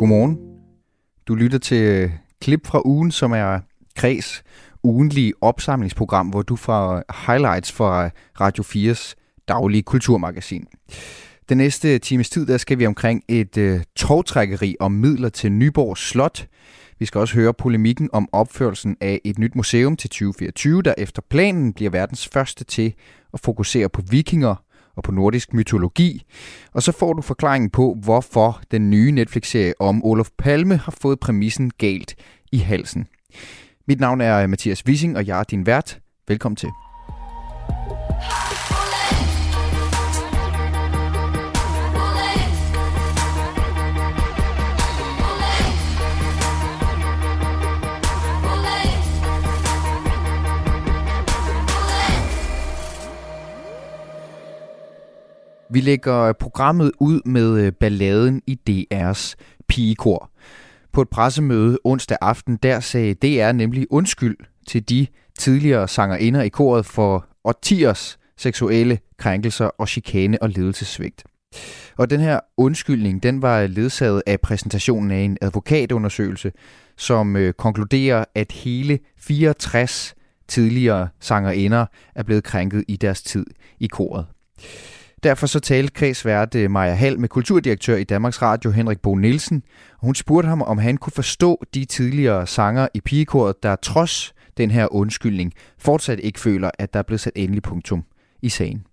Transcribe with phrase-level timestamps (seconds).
[0.00, 0.38] Godmorgen.
[1.28, 2.10] Du lytter til øh,
[2.40, 3.60] klip fra ugen, som er
[3.96, 4.42] Kreds
[4.82, 8.10] ugenlige opsamlingsprogram, hvor du får highlights fra øh,
[8.40, 9.14] Radio 4's
[9.48, 10.66] daglige kulturmagasin.
[11.48, 15.96] Den næste times tid, der skal vi omkring et øh, togtrækkeri om midler til Nyborg
[15.96, 16.46] Slot.
[16.98, 21.22] Vi skal også høre polemikken om opførelsen af et nyt museum til 2024, der efter
[21.30, 22.94] planen bliver verdens første til
[23.34, 24.54] at fokusere på vikinger
[25.00, 26.22] og på nordisk mytologi.
[26.72, 31.20] Og så får du forklaringen på, hvorfor den nye Netflix-serie om Olof Palme har fået
[31.20, 32.14] præmissen galt
[32.52, 33.06] i halsen.
[33.88, 35.98] Mit navn er øh, Mathias Wissing, og jeg er din vært.
[36.28, 36.68] Velkommen til.
[55.72, 59.34] Vi lægger programmet ud med øh, balladen i DR's
[59.68, 60.30] pigekor.
[60.92, 64.36] På et pressemøde onsdag aften, der sagde DR nemlig undskyld
[64.68, 65.06] til de
[65.38, 71.24] tidligere sangerinder i koret for årtiers seksuelle krænkelser og chikane og ledelsesvigt.
[71.96, 76.52] Og den her undskyldning, den var ledsaget af præsentationen af en advokatundersøgelse,
[76.96, 80.14] som øh, konkluderer, at hele 64
[80.48, 83.46] tidligere sangerinder er blevet krænket i deres tid
[83.80, 84.26] i koret.
[85.22, 89.62] Derfor så talte kredsvært øh, Maja Hall med kulturdirektør i Danmarks Radio Henrik Bo Nielsen.
[90.00, 94.70] Hun spurgte ham, om han kunne forstå de tidligere sanger i pigekoret, der trods den
[94.70, 98.04] her undskyldning fortsat ikke føler, at der er blevet sat endelig punktum
[98.42, 98.86] i sagen.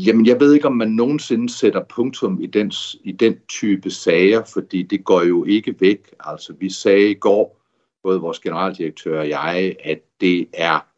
[0.00, 2.72] Jamen, jeg ved ikke, om man nogensinde sætter punktum i den,
[3.04, 5.98] i den type sager, fordi det går jo ikke væk.
[6.20, 7.60] Altså, vi sagde i går,
[8.02, 10.89] både vores generaldirektør og jeg, at det er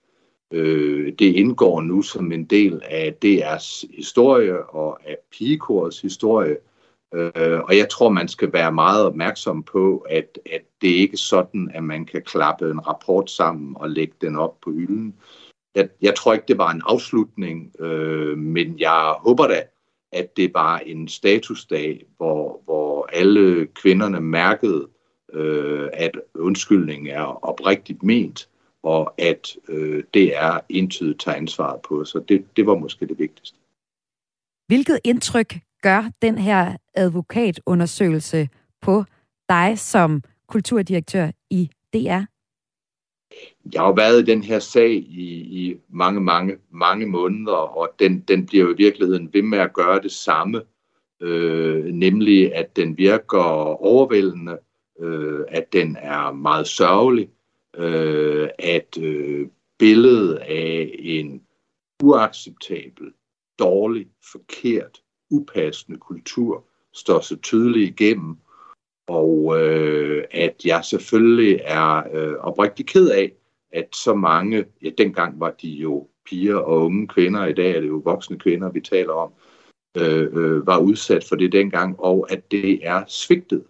[0.52, 6.56] Øh, det indgår nu som en del af DR's historie og af pigekorets historie.
[7.14, 11.18] Øh, og jeg tror, man skal være meget opmærksom på, at, at det ikke er
[11.18, 15.14] sådan, at man kan klappe en rapport sammen og lægge den op på hylden.
[15.74, 19.62] Jeg, jeg tror ikke, det var en afslutning, øh, men jeg håber da,
[20.12, 24.88] at det var en statusdag, hvor, hvor alle kvinderne mærkede,
[25.32, 28.48] øh, at undskyldningen er oprigtigt ment
[28.82, 32.04] og at øh, det er entydigt tager ansvaret på.
[32.04, 33.58] Så det, det var måske det vigtigste.
[34.66, 38.48] Hvilket indtryk gør den her advokatundersøgelse
[38.80, 39.04] på
[39.48, 42.20] dig som kulturdirektør i DR?
[43.72, 45.26] Jeg har været i den her sag i,
[45.62, 49.72] i mange, mange, mange måneder, og den, den bliver jo i virkeligheden ved med at
[49.72, 50.62] gøre det samme,
[51.20, 53.38] øh, nemlig at den virker
[53.82, 54.58] overvældende,
[55.00, 57.28] øh, at den er meget sørgelig,
[57.76, 61.42] øh, at øh, billedet af en
[62.02, 63.12] uacceptabel,
[63.58, 68.36] dårlig, forkert, upassende kultur står så tydeligt igennem,
[69.06, 73.32] og øh, at jeg selvfølgelig er øh, oprigtig ked af,
[73.72, 77.80] at så mange, ja dengang var de jo piger og unge kvinder, i dag er
[77.80, 79.32] det jo voksne kvinder, vi taler om,
[79.96, 83.64] øh, øh, var udsat for det dengang, og at det er svigtet.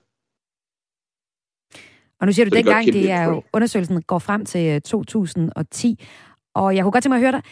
[2.23, 6.07] Og nu siger du, dengang det er jo, undersøgelsen går frem til 2010, øh,
[6.55, 7.43] og jeg kunne godt tænke mig at høre dig,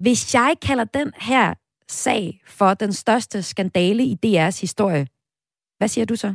[0.00, 1.54] hvis jeg kalder den her
[1.88, 5.06] sag for den største skandale i DR's historie,
[5.78, 6.34] hvad siger du så?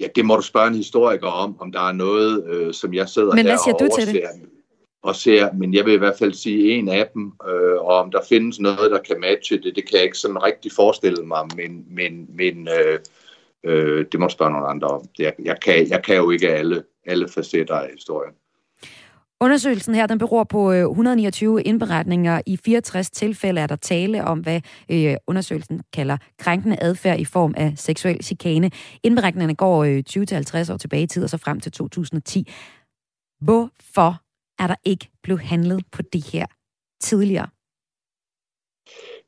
[0.00, 3.08] Ja, det må du spørge en historiker om, om der er noget, øh, som jeg
[3.08, 4.22] sidder Men hvad siger du til det?
[5.02, 8.10] og ser, men jeg vil i hvert fald sige en af dem, øh, og om
[8.10, 11.48] der findes noget, der kan matche det, det kan jeg ikke sådan rigtig forestille mig,
[11.56, 12.98] men, men, men øh,
[13.64, 15.04] Øh, det må spørge nogle andre om.
[15.18, 18.34] Jeg, jeg, kan, jeg kan jo ikke alle, alle facetter af historien.
[19.40, 22.40] Undersøgelsen her den beror på 129 øh, indberetninger.
[22.46, 24.60] I 64 tilfælde er der tale om, hvad
[24.90, 28.70] øh, undersøgelsen kalder krænkende adfærd i form af seksuel chikane.
[29.02, 30.02] Indberetningerne går øh,
[30.68, 32.52] 20-50 år tilbage i tid, og så frem til 2010.
[33.40, 34.22] Hvorfor
[34.62, 36.46] er der ikke blevet handlet på det her
[37.00, 37.48] tidligere?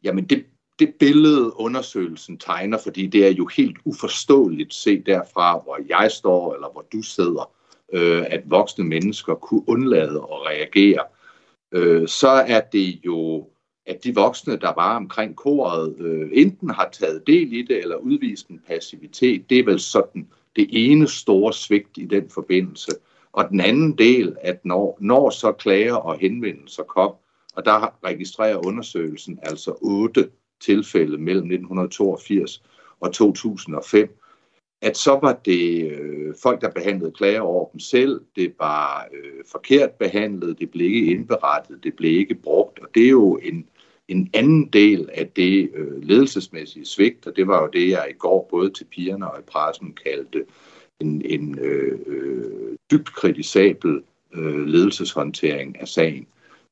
[0.02, 0.44] Jamen, det,
[0.78, 6.54] det billede, undersøgelsen tegner, fordi det er jo helt uforståeligt set derfra, hvor jeg står,
[6.54, 7.50] eller hvor du sidder,
[7.92, 11.04] øh, at voksne mennesker kunne undlade at reagere,
[11.72, 13.48] øh, så er det jo,
[13.86, 17.96] at de voksne, der var omkring koret, øh, enten har taget del i det, eller
[17.96, 19.50] udvist en passivitet.
[19.50, 22.90] Det er vel sådan det ene store svigt i den forbindelse.
[23.32, 27.12] Og den anden del, at når, når så klager og henvendelser kom,
[27.54, 30.30] og der registrerer undersøgelsen altså otte
[30.60, 32.62] tilfælde mellem 1982
[33.00, 34.18] og 2005,
[34.82, 39.44] at så var det øh, folk, der behandlede klager over dem selv, det var øh,
[39.52, 43.66] forkert behandlet, det blev ikke indberettet, det blev ikke brugt, og det er jo en,
[44.08, 48.18] en anden del af det øh, ledelsesmæssige svigt, og det var jo det, jeg i
[48.18, 50.44] går både til pigerne og i pressen kaldte
[51.00, 54.02] en, en øh, øh, dybt kritisabel
[54.34, 56.26] øh, ledelseshåndtering af sagen.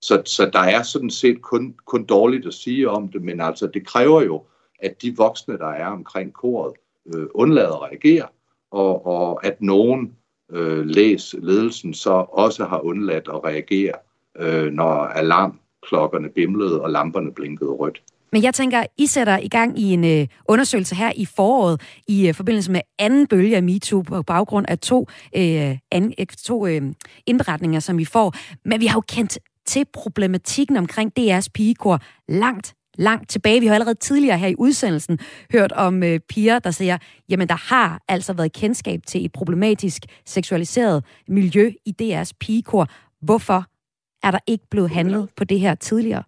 [0.05, 3.67] Så, så der er sådan set kun, kun dårligt at sige om det, men altså
[3.67, 4.43] det kræver jo,
[4.79, 6.75] at de voksne, der er omkring koret,
[7.15, 8.29] øh, undlader at reagere,
[8.71, 10.13] og, og at nogen
[10.53, 13.93] øh, læs ledelsen så også har undladt at reagere,
[14.39, 18.03] øh, når alarmklokkerne bimlede og lamperne blinkede rødt.
[18.33, 22.29] Men jeg tænker, I sætter i gang i en øh, undersøgelse her i foråret i
[22.29, 26.15] øh, forbindelse med anden bølge af MeToo på baggrund af to, øh, an,
[26.45, 26.83] to øh,
[27.27, 28.35] indberetninger, som vi får.
[28.65, 33.61] Men vi har jo kendt til problematikken omkring DR's pigekor langt, langt tilbage.
[33.61, 35.19] Vi har allerede tidligere her i udsendelsen
[35.53, 40.03] hørt om øh, piger, der siger, jamen der har altså været kendskab til et problematisk
[40.27, 42.89] seksualiseret miljø i DR's pigekor.
[43.21, 43.65] Hvorfor
[44.23, 46.23] er der ikke blevet handlet på det her tidligere?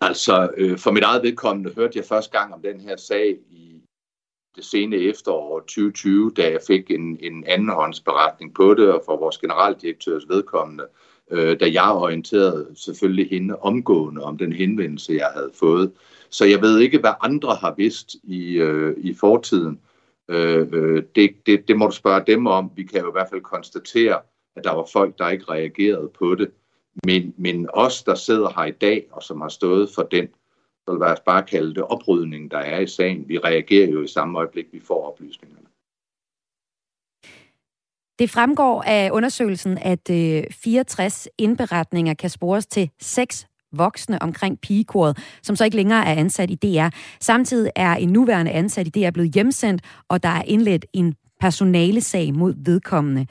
[0.00, 3.82] Altså, øh, for mit eget vedkommende hørte jeg første gang om den her sag i
[4.56, 9.38] det sene efterår 2020, da jeg fik en, en andenhåndsberetning på det, og for vores
[9.38, 10.86] generaldirektørs vedkommende,
[11.30, 15.92] øh, da jeg orienterede selvfølgelig hende omgående om den henvendelse, jeg havde fået.
[16.30, 19.80] Så jeg ved ikke, hvad andre har vidst i, øh, i fortiden.
[20.28, 22.70] Øh, øh, det, det, det må du spørge dem om.
[22.76, 24.20] Vi kan jo i hvert fald konstatere,
[24.56, 26.50] at der var folk, der ikke reagerede på det.
[27.04, 30.28] Men, men os, der sidder her i dag, og som har stået for den,
[30.88, 34.06] så vil jeg bare kalde det oprydning, der er i sagen, vi reagerer jo i
[34.06, 35.65] samme øjeblik, vi får oplysningerne.
[38.18, 45.18] Det fremgår af undersøgelsen, at øh, 64 indberetninger kan spores til seks voksne omkring pigekoret,
[45.42, 46.88] som så ikke længere er ansat i DR.
[47.20, 52.34] Samtidig er en nuværende ansat i DR blevet hjemsendt, og der er indledt en personalesag
[52.34, 53.26] mod vedkommende.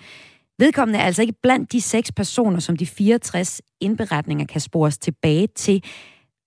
[0.59, 5.47] Vedkommende er altså ikke blandt de seks personer, som de 64 indberetninger kan spores tilbage
[5.47, 5.83] til.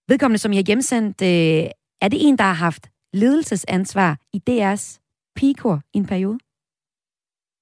[0.09, 1.71] Vedkommende, som jeg har hjemsendt, øh,
[2.01, 4.99] er det en, der har haft ledelsesansvar i DR's
[5.37, 6.39] pigekor i en periode?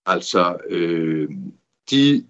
[0.07, 1.29] Altså, øh,
[1.91, 2.27] de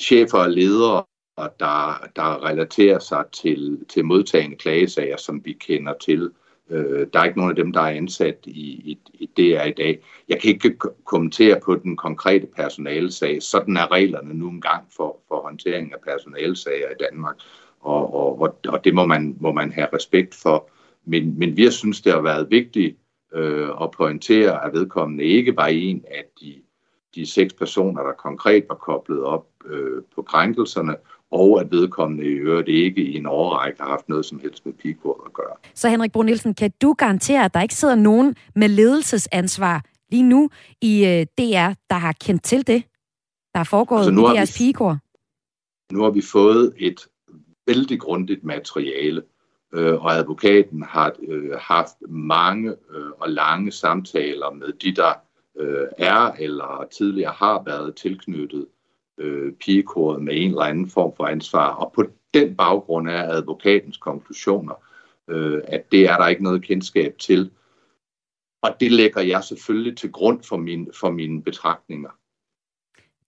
[0.00, 1.04] chefer og ledere,
[1.36, 6.30] der, der relaterer sig til, til modtagende klagesager, som vi kender til,
[6.70, 9.72] øh, der er ikke nogen af dem, der er ansat i, i, i DR i
[9.72, 10.04] dag.
[10.28, 13.42] Jeg kan ikke kommentere på den konkrete personalesag.
[13.42, 17.36] Sådan er reglerne nu engang for, for håndtering af personalesager i Danmark,
[17.80, 20.70] og, og, og det må man, må man have respekt for.
[21.04, 22.96] Men, men vi synes, det har været vigtigt
[23.34, 26.54] øh, at pointere, at vedkommende ikke var en af de
[27.14, 30.96] de seks personer, der konkret var koblet op øh, på krænkelserne,
[31.30, 34.74] og at vedkommende i øvrigt ikke i en overrække har haft noget som helst med
[34.74, 35.54] pigekort at gøre.
[35.74, 40.22] Så Henrik Brun Nielsen, kan du garantere, at der ikke sidder nogen med ledelsesansvar lige
[40.22, 42.84] nu i øh, DR, der har kendt til det,
[43.54, 44.98] der er foregået altså, i DR's pigekor?
[45.92, 47.06] Nu har vi fået et
[47.66, 49.22] vældig grundigt materiale,
[49.74, 55.12] øh, og advokaten har øh, haft mange øh, og lange samtaler med de, der
[55.60, 58.66] øh, er eller tidligere har været tilknyttet
[59.18, 61.74] øh, pigekoret med en eller anden form for ansvar.
[61.74, 62.04] Og på
[62.34, 64.74] den baggrund er advokatens konklusioner,
[65.28, 67.50] øh, at det er der ikke noget kendskab til.
[68.62, 72.10] Og det lægger jeg selvfølgelig til grund for, min, for mine betragtninger.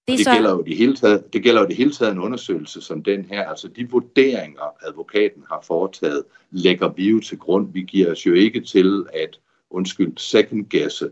[0.09, 0.33] Det, det, så...
[0.33, 3.25] gælder jo det, hele taget, det gælder jo det hele taget en undersøgelse som den
[3.25, 3.45] her.
[3.45, 7.73] Altså de vurderinger, advokaten har foretaget, lægger vi jo til grund.
[7.73, 9.39] Vi giver os jo ikke til at,
[9.71, 11.11] undskyld, second guesse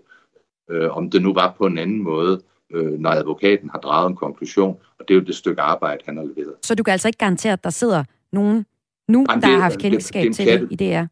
[0.70, 2.40] øh, om det nu var på en anden måde,
[2.72, 6.16] øh, når advokaten har draget en konklusion, og det er jo det stykke arbejde, han
[6.16, 6.54] har leveret.
[6.62, 8.66] Så du kan altså ikke garantere, at der sidder nogen
[9.08, 11.04] nu, Jamen, der har haft kendskab til det i DR?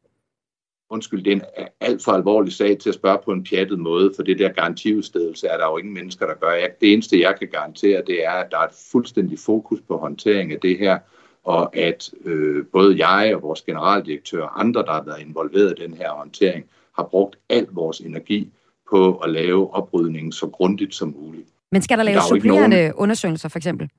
[0.93, 1.43] Undskyld, det er en
[1.81, 5.47] alt for alvorlig sag til at spørge på en pjattet måde, for det der garantiudstedelse
[5.47, 6.67] er der jo ingen mennesker, der gør.
[6.81, 10.53] Det eneste, jeg kan garantere, det er, at der er et fuldstændig fokus på håndtering
[10.53, 10.99] af det her,
[11.45, 15.83] og at øh, både jeg og vores generaldirektør og andre, der har været involveret i
[15.83, 16.65] den her håndtering,
[16.97, 18.53] har brugt al vores energi
[18.91, 21.49] på at lave oprydningen så grundigt som muligt.
[21.73, 22.93] Men skal der laves supplerende nogen...
[22.95, 23.91] undersøgelser, for eksempel?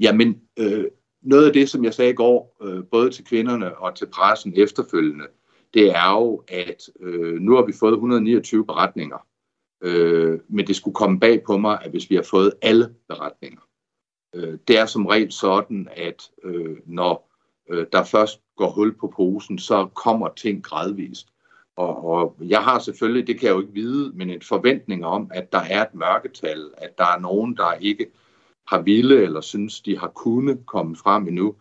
[0.00, 0.84] Jamen, øh,
[1.22, 4.52] noget af det, som jeg sagde i går, øh, både til kvinderne og til pressen
[4.56, 5.24] efterfølgende,
[5.74, 9.26] det er jo, at øh, nu har vi fået 129 beretninger.
[9.82, 13.60] Øh, men det skulle komme bag på mig, at hvis vi har fået alle beretninger.
[14.34, 17.30] Øh, det er som regel sådan, at øh, når
[17.70, 21.28] øh, der først går hul på posen, så kommer ting gradvist.
[21.76, 25.30] Og, og jeg har selvfølgelig, det kan jeg jo ikke vide, men en forventning om,
[25.34, 28.06] at der er et mørketal, at der er nogen, der ikke
[28.68, 31.56] har ville eller synes, de har kunnet komme frem endnu,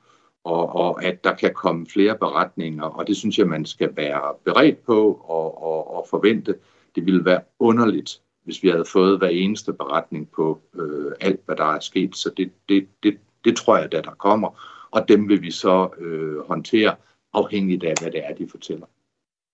[0.48, 4.34] og, og at der kan komme flere beretninger, og det synes jeg, man skal være
[4.46, 6.56] beredt på og, og, og forvente.
[6.96, 11.56] Det ville være underligt, hvis vi havde fået hver eneste beretning på øh, alt, hvad
[11.56, 14.50] der er sket, så det, det, det, det tror jeg, da der kommer.
[14.92, 16.96] og dem vil vi så øh, håndtere
[17.34, 18.86] afhængigt af, hvad det er, de fortæller.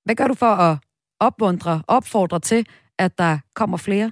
[0.05, 0.77] Hvad gør du for at
[1.19, 2.67] opmuntre, opfordre til,
[3.00, 4.12] at der kommer flere?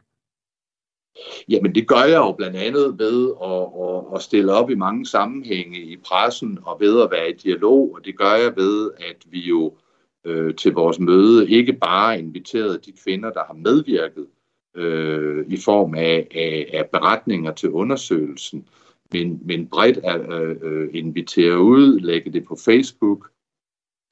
[1.50, 5.06] Jamen det gør jeg jo blandt andet ved at, at, at stille op i mange
[5.06, 9.26] sammenhænge i pressen og ved at være i dialog, og det gør jeg ved, at
[9.26, 9.78] vi jo
[10.26, 14.28] øh, til vores møde ikke bare inviterede de kvinder, der har medvirket
[14.76, 18.68] øh, i form af, af, af beretninger til undersøgelsen,
[19.14, 23.30] men, men bredt at øh, øh invitere ud, lægge det på Facebook,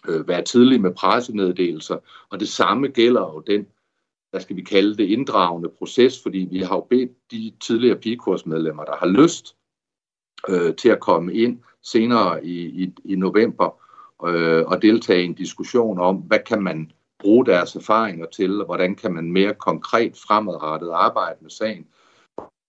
[0.09, 1.97] øh, være tidlig med pressemeddelelser,
[2.29, 3.67] og det samme gælder jo den
[4.31, 8.83] hvad skal vi kalde det, inddragende proces, fordi vi har jo bedt de tidligere pigekursmedlemmer,
[8.83, 9.55] der har lyst
[10.49, 13.79] øh, til at komme ind senere i, i, i november
[14.27, 18.65] øh, og deltage i en diskussion om, hvad kan man bruge deres erfaringer til, og
[18.65, 21.87] hvordan kan man mere konkret fremadrettet arbejde med sagen.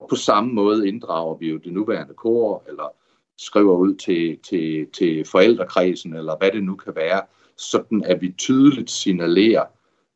[0.09, 2.95] På samme måde inddrager vi jo det nuværende kor, eller
[3.39, 7.23] skriver ud til, til, til forældrekredsen, eller hvad det nu kan være,
[7.57, 9.65] sådan at vi tydeligt signalerer,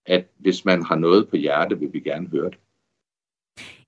[0.07, 2.59] at hvis man har noget på hjerte, vil vi gerne høre det.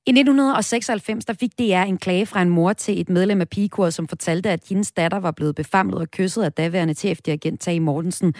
[0.07, 3.95] I 1996 der fik DR en klage fra en mor til et medlem af pigekoret,
[3.95, 8.35] som fortalte, at hendes datter var blevet befamlet og kysset af daværende TF-dirigent Tage Mortensen.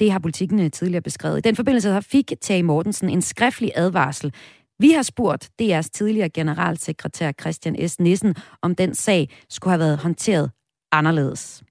[0.00, 1.38] Det har politikken øh, tidligere beskrevet.
[1.38, 4.32] I den forbindelse fik Tage Mortensen en skriftlig advarsel.
[4.78, 8.00] Vi har spurgt DR's tidligere generalsekretær Christian S.
[8.00, 10.50] Nissen, om den sag skulle have været håndteret
[10.92, 11.62] anderledes.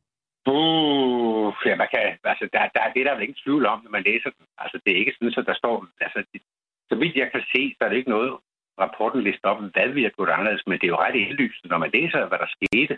[0.47, 3.91] Uh, ja, man kan, altså, der, der er det, der er ingen tvivl om, når
[3.91, 4.45] man læser den.
[4.57, 5.87] Altså, det er ikke sådan, at der står...
[6.01, 6.41] Altså, det,
[6.89, 8.31] så vidt jeg kan se, så er det ikke noget,
[8.79, 11.77] rapporten lister op, hvad vi har gjort anderledes, men det er jo ret indlysende, når
[11.77, 12.95] man læser, hvad der skete,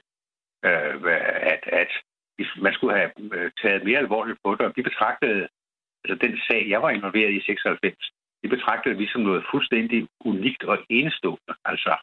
[0.67, 0.95] øh,
[1.53, 1.91] at, at
[2.65, 5.47] man skulle have øh, taget mere alvorligt på det, og vi betragtede,
[6.03, 10.63] altså den sag, jeg var involveret i 96, det betragtede vi som noget fuldstændig unikt
[10.63, 11.53] og enestående.
[11.65, 11.93] Altså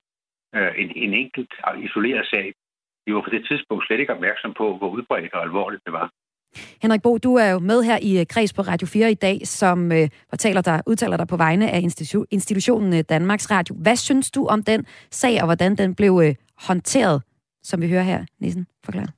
[0.55, 1.53] øh, en, en enkelt
[1.87, 2.55] isoleret sag,
[3.11, 6.07] vi var på det tidspunkt slet ikke opmærksom på, hvor udbredt og alvorligt det var.
[6.83, 9.39] Henrik Bo, du er jo med her i øh, Kreds på Radio 4 i dag,
[9.45, 13.75] som øh, fortæller dig, udtaler dig på vegne af institu- institutionen øh, Danmarks Radio.
[13.75, 16.35] Hvad synes du om den sag, og hvordan den blev øh,
[16.67, 17.23] håndteret,
[17.63, 18.25] som vi hører her?
[18.41, 19.09] Nissen, forklar.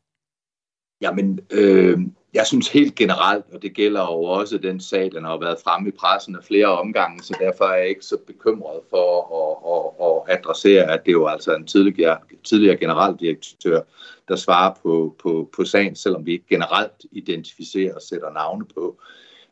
[1.01, 1.99] Jamen, øh,
[2.35, 5.89] jeg synes helt generelt, og det gælder jo også den sag, den har været fremme
[5.89, 9.07] i pressen af flere omgange, så derfor er jeg ikke så bekymret for
[9.41, 13.81] at, at, at adressere, at det er jo altså en tidligere, tidligere generaldirektør,
[14.29, 19.01] der svarer på, på, på sagen, selvom vi ikke generelt identificerer og sætter navne på.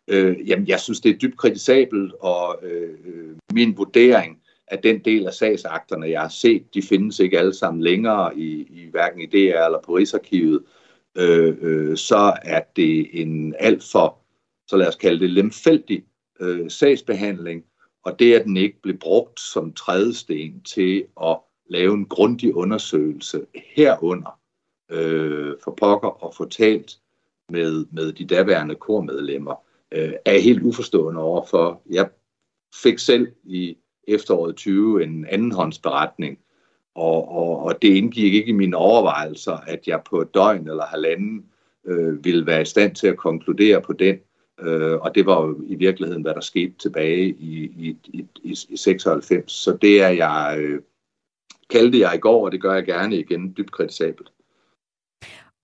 [0.08, 2.98] Øh, jamen, jeg synes, det er dybt kritisabelt, og øh,
[3.52, 7.82] min vurdering at den del af sagsakterne, jeg har set, de findes ikke alle sammen
[7.82, 10.60] længere i, i hverken i DR eller på Rigsarkivet.
[10.62, 10.79] Øh,
[11.16, 14.18] øh, øh, så er det en alt for,
[14.68, 16.04] så lad os kalde det lemfældig
[16.40, 17.64] øh, sagsbehandling,
[18.04, 21.38] og det at den ikke blev brugt som trædesten til at
[21.70, 24.40] lave en grundig undersøgelse herunder
[24.90, 26.98] øh, for pokker og fortalt
[27.48, 29.54] med, med de daværende kormedlemmer,
[29.92, 31.82] øh, er helt uforstående overfor.
[31.90, 32.08] Jeg
[32.82, 33.76] fik selv i
[34.08, 36.38] efteråret 20 en andenhåndsberetning
[36.94, 40.84] og, og, og det indgik ikke i mine overvejelser, at jeg på et døgn eller
[40.84, 41.44] halvanden
[41.86, 44.18] øh, ville være i stand til at konkludere på den.
[44.60, 48.56] Øh, og det var jo i virkeligheden, hvad der skete tilbage i, i, i, i,
[48.68, 49.52] i 96.
[49.52, 50.80] Så det er jeg, øh,
[51.70, 54.32] kaldte jeg i går, og det gør jeg gerne igen, dybt kritisabelt.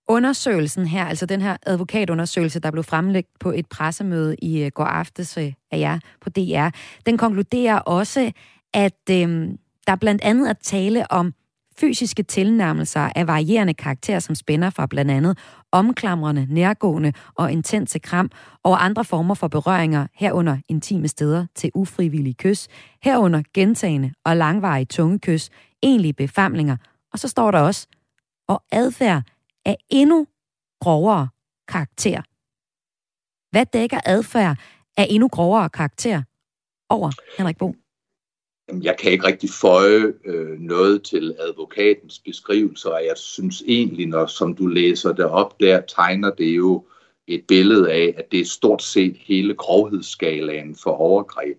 [0.08, 4.84] Undersøgelsen her, altså den her advokatundersøgelse, der blev fremlagt på et pressemøde i øh, går
[4.84, 6.68] aftes øh, af jer på DR,
[7.06, 8.32] den konkluderer også,
[8.74, 9.48] at øh,
[9.86, 11.34] der blandt andet at tale om
[11.78, 15.38] fysiske tilnærmelser af varierende karakter, som spænder fra blandt andet
[15.72, 18.30] omklamrende, nærgående og intense kram,
[18.62, 22.68] og andre former for berøringer herunder intime steder til ufrivillige kys,
[23.02, 25.50] herunder gentagende og langvarige tungekys,
[25.82, 26.76] egentlige befamlinger,
[27.12, 27.86] og så står der også,
[28.48, 29.22] og adfærd
[29.64, 30.26] af endnu
[30.80, 31.28] grovere
[31.68, 32.22] karakter.
[33.50, 34.58] Hvad dækker adfærd
[34.96, 36.22] af endnu grovere karakter
[36.88, 37.74] over, Henrik Bo?
[38.82, 44.26] Jeg kan ikke rigtig føje øh, noget til advokatens beskrivelser, og jeg synes egentlig, når
[44.26, 46.84] som du læser det op, der tegner det jo
[47.26, 51.58] et billede af, at det er stort set hele grovhedsskalaen for overgreb,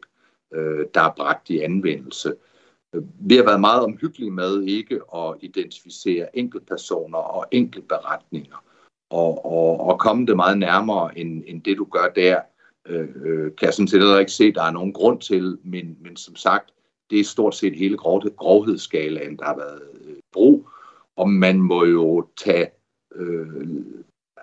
[0.53, 2.35] øh, der er bragt i anvendelse.
[3.19, 8.63] Vi har været meget omhyggelige med ikke at identificere enkeltpersoner og enkeltberetninger,
[9.09, 12.41] og, og, og komme det meget nærmere, end, end det du gør der,
[12.87, 15.97] øh, øh kan jeg sådan set ikke se, at der er nogen grund til, men,
[16.01, 16.71] men som sagt,
[17.09, 20.69] det er stort set hele grov, grovhedsskalaen, der har været øh, brug,
[21.15, 22.67] og man må jo tage
[23.15, 23.57] øh,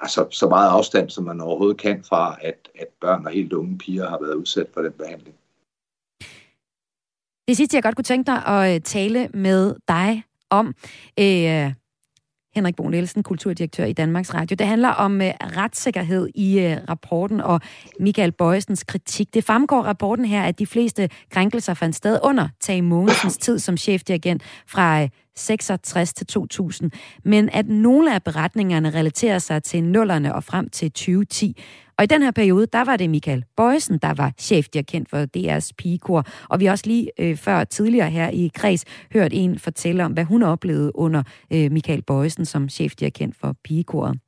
[0.01, 3.79] altså, så meget afstand, som man overhovedet kan fra, at, at børn og helt unge
[3.79, 5.37] piger har været udsat for den behandling.
[7.49, 10.67] Det sidste, jeg godt kunne tænke dig at øh, tale med dig om,
[11.21, 11.73] øh,
[12.55, 14.55] Henrik Bo Nielsen, kulturdirektør i Danmarks Radio.
[14.55, 17.61] Det handler om øh, retssikkerhed i øh, rapporten og
[18.01, 19.35] Michael Bøjsens kritik.
[19.35, 23.77] Det fremgår rapporten her, at de fleste krænkelser fandt sted under Tage Mogensens tid som
[23.77, 26.91] chefdirigent fra øh, 66 til 2000,
[27.25, 31.57] men at nogle af beretningerne relaterer sig til nullerne og frem til 2010.
[31.99, 35.11] Og i den her periode, der var det Michael Bøjsen, der var chef, der kendt
[35.11, 36.27] for DR's pigekor.
[36.49, 40.13] Og vi har også lige øh, før tidligere her i Kreds hørt en fortælle om,
[40.13, 44.19] hvad hun oplevede under øh, Michael Bøjsen som chef, der kendt for pigekoret.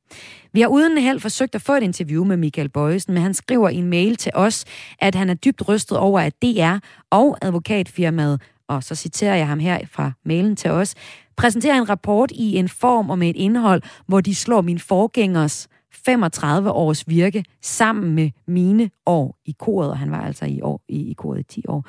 [0.53, 3.69] Vi har uden held forsøgt at få et interview med Michael Bøjsen, men han skriver
[3.69, 4.65] i en mail til os,
[4.99, 6.77] at han er dybt rystet over, at DR
[7.11, 10.95] og advokatfirmaet, og så citerer jeg ham her fra mailen til os,
[11.37, 15.69] præsenterer en rapport i en form og med et indhold, hvor de slår min forgængers
[15.93, 20.83] 35 års virke sammen med mine år i koret, og han var altså i, år,
[20.89, 21.85] i, i koret i 10 år.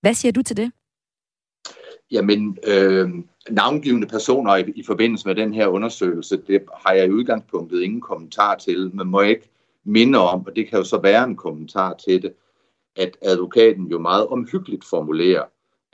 [0.00, 0.72] Hvad siger du til det?
[2.10, 3.10] Jamen, øh,
[3.50, 8.00] navngivende personer i, i forbindelse med den her undersøgelse, det har jeg i udgangspunktet ingen
[8.00, 9.50] kommentar til, men må ikke
[9.84, 12.32] minde om, og det kan jo så være en kommentar til det,
[12.96, 15.44] at advokaten jo meget omhyggeligt formulerer,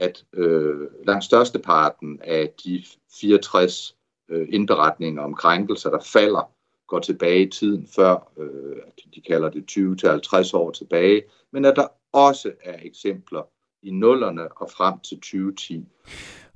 [0.01, 2.85] at øh, langt størsteparten af de
[3.21, 3.97] 64
[4.31, 6.51] øh, indberetninger om krænkelser, der falder
[6.91, 8.77] går tilbage i tiden før, øh,
[9.15, 13.43] de kalder det 20-50 år tilbage, men at der også er eksempler
[13.83, 15.89] i nullerne og frem til 2010.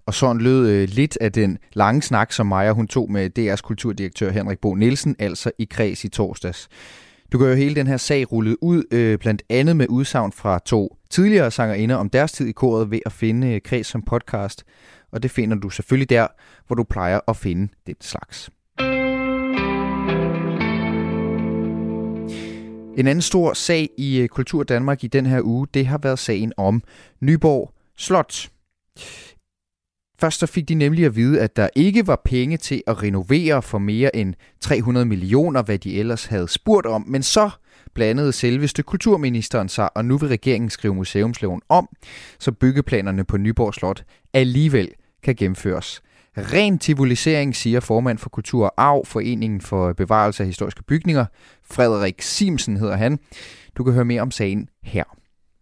[0.07, 3.63] Og sådan lød øh, lidt af den lange snak, som Maja hun tog med DR's
[3.63, 6.69] kulturdirektør Henrik Bo Nielsen, altså i kreds i torsdags.
[7.35, 10.59] Du gør jo hele den her sag rullet ud, øh, blandt andet med udsagn fra
[10.59, 14.65] to tidligere sangerinder om deres tid i koret ved at finde øh, kreds som podcast.
[15.13, 16.27] Og det finder du selvfølgelig der,
[16.67, 18.51] hvor du plejer at finde den slags.
[22.99, 26.19] En anden stor sag i øh, Kultur Danmark i den her uge, det har været
[26.19, 26.83] sagen om
[27.21, 28.49] Nyborg Slot.
[30.21, 33.63] Først så fik de nemlig at vide, at der ikke var penge til at renovere
[33.63, 37.05] for mere end 300 millioner, hvad de ellers havde spurgt om.
[37.07, 37.51] Men så
[37.95, 41.89] blandede selveste kulturministeren sig, og nu vil regeringen skrive museumsloven om,
[42.39, 44.89] så byggeplanerne på Nyborg Slot alligevel
[45.23, 46.03] kan gennemføres.
[46.37, 51.27] Ren tivolisering, siger formand for Kultur og Arv, Foreningen for Bevarelse af Historiske Bygninger.
[51.71, 53.19] Frederik Simsen hedder han.
[53.77, 55.05] Du kan høre mere om sagen her.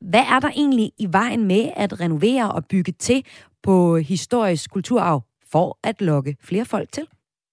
[0.01, 3.25] Hvad er der egentlig i vejen med at renovere og bygge til
[3.63, 5.23] på historisk kulturarv
[5.53, 7.07] for at lokke flere folk til?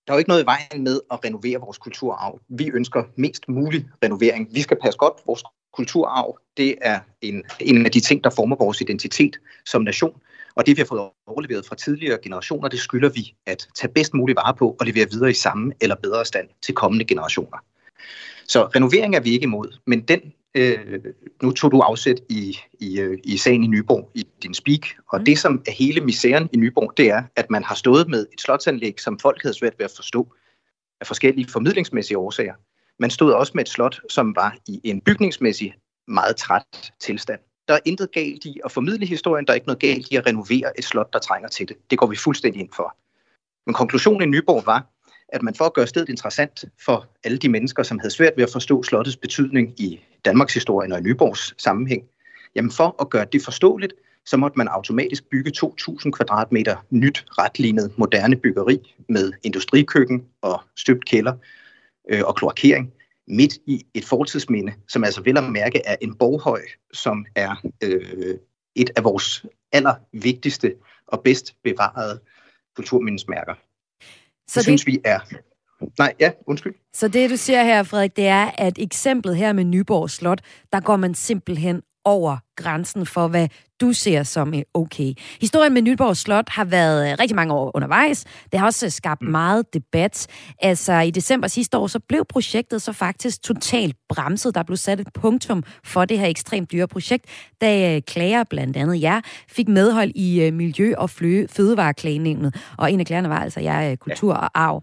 [0.08, 2.40] Der er jo ikke noget i vejen med at renovere vores kulturarv.
[2.50, 4.48] Vi ønsker mest mulig renovering.
[4.54, 5.44] Vi skal passe godt på vores
[5.74, 6.38] kulturarv.
[6.58, 10.22] Det er en, en af de ting, der former vores identitet som nation.
[10.56, 14.14] Og det, vi har fået overleveret fra tidligere generationer, det skylder vi at tage bedst
[14.14, 17.58] muligt vare på og levere videre i samme eller bedre stand til kommende generationer.
[18.48, 21.00] Så renovering er vi ikke imod, men den, øh,
[21.44, 24.82] nu tog du afsæt i, i, øh, i sagen i Nyborg i din speak,
[25.12, 25.26] og mm.
[25.26, 28.42] det som er hele misæren i Nyborg, det er, at man har stået med et
[28.42, 30.34] slotsanlæg, som folk havde svært ved at forstå
[31.02, 32.54] af forskellige formidlingsmæssige årsager.
[33.00, 35.76] Man stod også med et slot, som var i en bygningsmæssig
[36.08, 37.40] meget træt tilstand.
[37.68, 40.26] Der er intet galt i at formidle historien, der er ikke noget galt i at
[40.26, 41.78] renovere et slot, der trænger til det.
[41.90, 42.98] Det går vi fuldstændig ind for.
[43.66, 44.88] Men konklusionen i Nyborg var,
[45.34, 48.44] at man for at gøre stedet interessant for alle de mennesker, som havde svært ved
[48.44, 52.04] at forstå slottets betydning i Danmarks historie og i Nyborgs sammenhæng,
[52.56, 53.94] jamen for at gøre det forståeligt,
[54.26, 61.06] så måtte man automatisk bygge 2.000 kvadratmeter nyt retlignet moderne byggeri med industrikøkken og støbt
[61.06, 61.34] kælder
[62.10, 62.94] øh, og kloakering
[63.28, 66.62] midt i et fortidsminde, som altså vel at mærke er en borghøj,
[66.94, 68.36] som er øh,
[68.76, 70.76] et af vores allervigtigste
[71.08, 72.20] og bedst bevarede
[72.76, 73.54] kulturmindesmærker.
[74.50, 75.20] Så det, det synes vi er
[75.98, 76.74] Nej, ja, undskyld.
[76.94, 80.42] Så det, du siger her, Frederik, det er, at eksemplet her med Nyborg Slot,
[80.74, 83.48] der går man simpelthen over grænsen for, hvad
[83.82, 85.14] du ser som okay.
[85.42, 88.26] Historien med Nyborg Slot har været øh, rigtig mange år undervejs.
[88.52, 89.32] Det har også øh, skabt mm.
[89.32, 90.28] meget debat.
[90.62, 94.56] Altså i december sidste år, så blev projektet så faktisk totalt bremset.
[94.56, 97.26] Der blev sat et punktum for det her ekstremt dyre projekt,
[97.62, 101.10] da øh, klager blandt andet jer fik medhold i Miljø- og
[101.50, 102.56] Fødevareklagenævnet.
[102.78, 104.82] Og en af klagerne var altså jeg kultur og arv.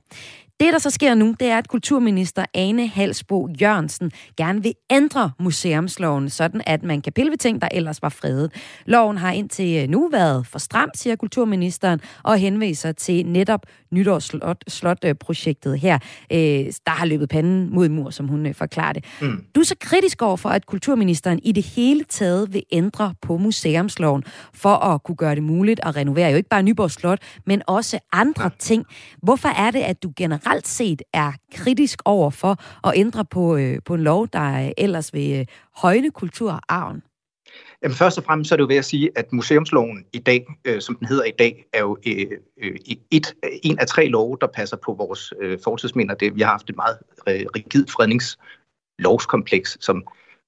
[0.60, 5.30] Det, der så sker nu, det er, at kulturminister Ane Halsbo Jørgensen gerne vil ændre
[5.40, 8.52] museumsloven, sådan at man kan pille ved ting, der ellers var fredet.
[8.86, 13.60] Loven har indtil nu været for stram, siger kulturministeren, og henviser til netop
[13.92, 15.98] nytårsslot-projektet her,
[16.32, 16.38] øh,
[16.86, 19.04] der har løbet panden mod mur, som hun øh, forklarer det.
[19.20, 19.44] Mm.
[19.54, 23.36] Du er så kritisk over for, at kulturministeren i det hele taget vil ændre på
[23.36, 27.62] museumsloven, for at kunne gøre det muligt at renovere jo ikke bare Nyborg Slot, men
[27.66, 28.84] også andre ting.
[29.22, 33.78] Hvorfor er det, at du generelt set er kritisk over for at ændre på, øh,
[33.84, 37.02] på en lov, der ellers vil øh, højne kulturarven?
[37.82, 40.46] Jamen, først og fremmest så er det jo ved at sige, at museumsloven i dag,
[40.64, 42.26] øh, som den hedder i dag, er jo øh,
[42.62, 42.76] øh,
[43.10, 46.14] et, en af tre love, der passer på vores øh, fortidsminder.
[46.14, 50.06] Det, vi har haft et meget øh, rigidt fredningslovskompleks, som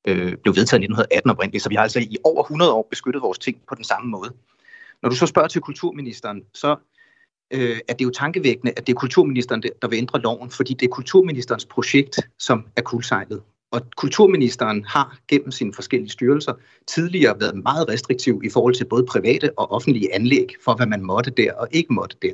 [0.08, 3.22] øh, blev vedtaget i 1918 oprindeligt, så vi har altså i over 100 år beskyttet
[3.22, 4.30] vores ting på den samme måde.
[5.02, 6.76] Når du så spørger til kulturministeren, så
[7.50, 10.74] øh, at det er jo tankevækkende, at det er kulturministeren, der vil ændre loven, fordi
[10.74, 13.42] det er kulturministerens projekt, som er kuldsejlet.
[13.70, 16.52] Og kulturministeren har gennem sine forskellige styrelser
[16.86, 21.02] tidligere været meget restriktiv i forhold til både private og offentlige anlæg for, hvad man
[21.02, 22.32] måtte der og ikke måtte der.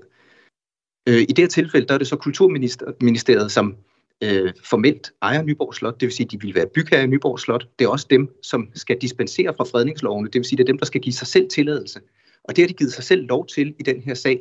[1.09, 3.77] Øh, I det her tilfælde der er det så Kulturministeriet, som
[4.22, 7.40] øh, formelt ejer Nyborg Slot, det vil sige, at de vil være bygherre i Nyborg
[7.40, 7.68] Slot.
[7.79, 10.72] Det er også dem, som skal dispensere fra fredningslovene, det vil sige, at det er
[10.72, 12.00] dem, der skal give sig selv tilladelse.
[12.44, 14.40] Og det har de givet sig selv lov til i den her sag,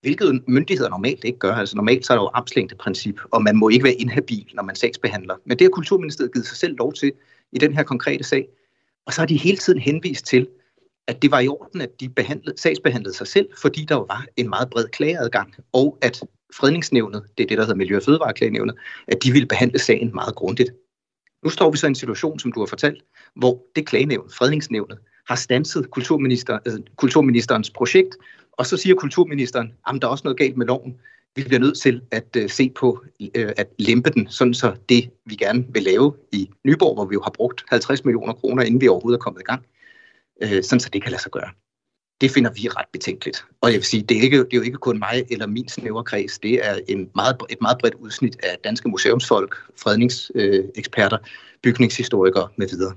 [0.00, 1.52] hvilket myndigheder normalt ikke gør.
[1.52, 4.76] Altså normalt så er der jo armslængdeprincip, og man må ikke være inhabil, når man
[4.76, 5.36] sagsbehandler.
[5.44, 7.12] Men det har Kulturministeriet givet sig selv lov til
[7.52, 8.48] i den her konkrete sag.
[9.06, 10.48] Og så har de hele tiden henvist til,
[11.06, 14.48] at det var i orden, at de behandlede, sagsbehandlede sig selv, fordi der var en
[14.48, 16.22] meget bred klageadgang, og at
[16.54, 18.74] fredningsnævnet, det er det, der hedder Miljø- og Fødevareklagenævnet,
[19.08, 20.70] at de ville behandle sagen meget grundigt.
[21.44, 23.02] Nu står vi så i en situation, som du har fortalt,
[23.36, 28.16] hvor det klagenævn, fredningsnævnet, har stanset kulturminister, altså kulturministerens projekt,
[28.58, 30.98] og så siger kulturministeren, at der er også noget galt med loven.
[31.36, 35.10] Vi bliver nødt til at øh, se på øh, at lempe den, sådan så det,
[35.24, 38.80] vi gerne vil lave i Nyborg, hvor vi jo har brugt 50 millioner kroner, inden
[38.80, 39.66] vi overhovedet er kommet i gang,
[40.42, 41.50] øh, sådan så det kan lade sig gøre.
[42.20, 43.44] Det finder vi ret betænkeligt.
[43.60, 45.68] Og jeg vil sige, det er, ikke, det er jo ikke kun mig eller min
[45.68, 46.38] snævre kreds.
[46.38, 51.18] Det er en meget, et meget bredt udsnit af danske museumsfolk, fredningseksperter,
[51.62, 52.92] bygningshistorikere med videre.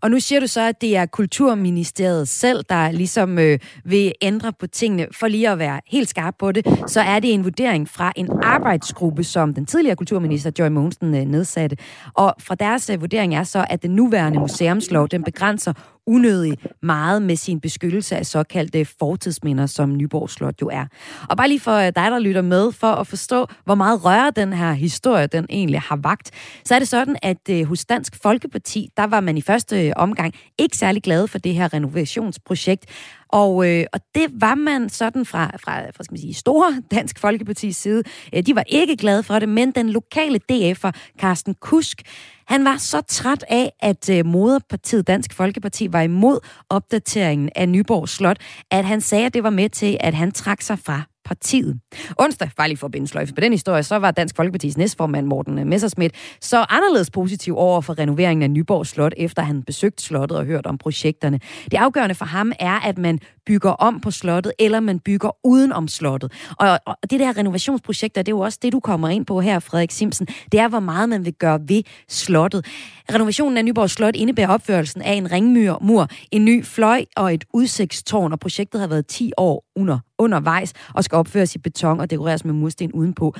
[0.00, 4.52] Og nu siger du så, at det er Kulturministeriet selv, der ligesom øh, vil ændre
[4.60, 5.06] på tingene.
[5.12, 8.28] For lige at være helt skarp på det, så er det en vurdering fra en
[8.42, 11.76] arbejdsgruppe, som den tidligere kulturminister Joy Mogensen øh, nedsatte.
[12.14, 15.72] Og fra deres øh, vurdering er så, at den nuværende museumslov, den begrænser
[16.06, 20.84] unødigt meget med sin beskyttelse af såkaldte fortidsminder, som Nyborg Slot jo er.
[21.30, 24.30] Og bare lige for øh, dig, der lytter med, for at forstå, hvor meget røre
[24.36, 26.30] den her historie, den egentlig har vagt,
[26.64, 29.92] så er det sådan, at øh, hos Dansk Folkeparti, der var man i første øh,
[29.96, 32.86] omgang ikke særlig glad for det her renovationsprojekt.
[33.28, 37.18] Og, øh, og det var man sådan fra, fra, fra skal man sige, store Dansk
[37.18, 38.02] Folkepartis side.
[38.34, 42.02] Øh, de var ikke glade for det, men den lokale DF'er, Carsten Kusk,
[42.46, 46.38] han var så træt af, at øh, moderpartiet Dansk Folkeparti var imod
[46.70, 48.38] opdateringen af Nyborg Slot,
[48.70, 51.80] at han sagde, at det var med til, at han trak sig fra partiet.
[52.18, 55.66] Onsdag, bare lige for bindesløjfe på den historie, så var Dansk Folkepartis næstformand Morten øh,
[55.66, 60.44] Messersmith så anderledes positiv over for renoveringen af Nyborg Slot, efter han besøgte slottet og
[60.44, 61.40] hørt om projekterne.
[61.70, 65.72] Det afgørende for ham er, at man bygger om på slottet, eller man bygger uden
[65.72, 66.32] om slottet.
[66.58, 69.58] Og, og det der renovationsprojekter, det er jo også det, du kommer ind på her,
[69.58, 70.26] Frederik Simsen.
[70.52, 72.66] Det er, hvor meget man vil gøre ved slottet.
[73.14, 77.44] Renovationen af Nyborg Slot indebærer opførelsen af en ringmur, mur, en ny fløj og et
[77.52, 82.10] udsigtstårn, og projektet har været 10 år under, undervejs og skal opføres i beton og
[82.10, 83.34] dekoreres med mursten udenpå.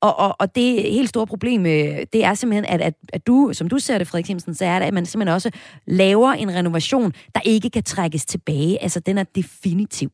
[0.00, 3.50] Og, og, og det helt store problem, øh, det er simpelthen, at, at, at du,
[3.52, 5.50] som du ser det, Frederik Simsen, så er det, at man simpelthen også
[5.86, 8.82] laver en renovation, der ikke kan trækkes tilbage.
[8.82, 10.10] Altså, den er definitiv.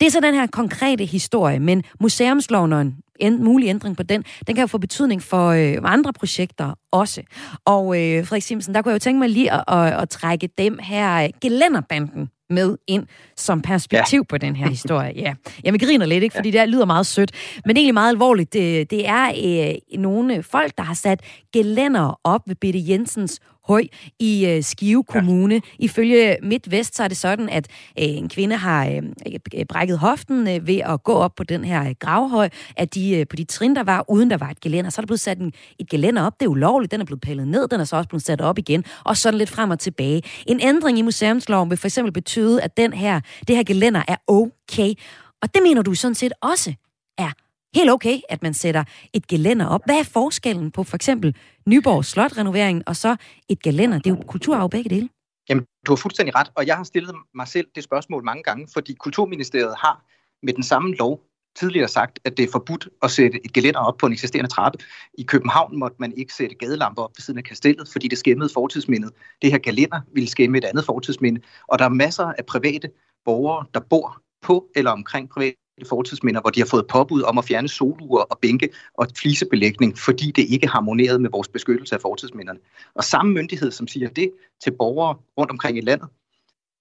[0.00, 4.02] Det er så den her konkrete historie, men museumsloven og en en mulig ændring på
[4.02, 7.22] den, den kan jo få betydning for øh, andre projekter også.
[7.64, 10.48] Og øh, Frederik Simsen, der kunne jeg jo tænke mig lige at, at, at trække
[10.58, 14.24] dem her øh, gelænderbanden med ind som perspektiv ja.
[14.28, 15.12] på den her historie.
[15.16, 15.34] Ja.
[15.64, 16.34] Jamen griner lidt, ikke?
[16.34, 17.30] fordi det lyder meget sødt.
[17.66, 18.52] Men egentlig meget alvorligt.
[18.52, 21.20] Det, det er øh, nogle folk, der har sat
[21.52, 23.84] gelænder op ved Bitte Jensens høj
[24.18, 25.54] i øh, Skive Kommune.
[25.54, 25.60] Ja.
[25.78, 27.66] Ifølge MidtVest, så er det sådan, at
[27.98, 31.88] øh, en kvinde har øh, brækket hoften øh, ved at gå op på den her
[31.88, 34.90] øh, gravhøj, at de øh, på de trin, der var, uden der var et gelænder.
[34.90, 36.40] Så er der blevet sat en, et gelænder op.
[36.40, 36.92] Det er ulovligt.
[36.92, 37.68] Den er blevet pillet ned.
[37.68, 38.84] Den er så også blevet sat op igen.
[39.04, 40.22] Og sådan lidt frem og tilbage.
[40.46, 44.16] En ændring i museumsloven vil for eksempel betyde, at den her, det her gelænder er
[44.26, 44.94] okay.
[45.42, 46.74] Og det mener du sådan set også
[47.18, 47.43] er
[47.74, 49.80] helt okay, at man sætter et gelænder op.
[49.84, 53.16] Hvad er forskellen på for eksempel Nyborg Slot-renoveringen og så
[53.48, 53.98] et gelænder?
[53.98, 55.08] Det er jo kulturarv begge dele.
[55.48, 58.68] Jamen, du har fuldstændig ret, og jeg har stillet mig selv det spørgsmål mange gange,
[58.72, 60.04] fordi Kulturministeriet har
[60.42, 61.20] med den samme lov
[61.56, 64.78] tidligere sagt, at det er forbudt at sætte et gelænder op på en eksisterende trappe.
[65.18, 68.50] I København måtte man ikke sætte gadelamper op ved siden af kastellet, fordi det skæmmede
[68.54, 69.10] fortidsmindet.
[69.42, 72.90] Det her gelænder ville skæmme et andet fortidsminde, og der er masser af private
[73.24, 75.56] borgere, der bor på eller omkring private
[75.88, 80.30] fortidsminder, hvor de har fået påbud om at fjerne soluer og bænke og flisebelægning, fordi
[80.30, 82.58] det ikke harmonerede med vores beskyttelse af fortidsminderne.
[82.94, 84.30] Og samme myndighed, som siger det
[84.64, 86.08] til borgere rundt omkring i landet,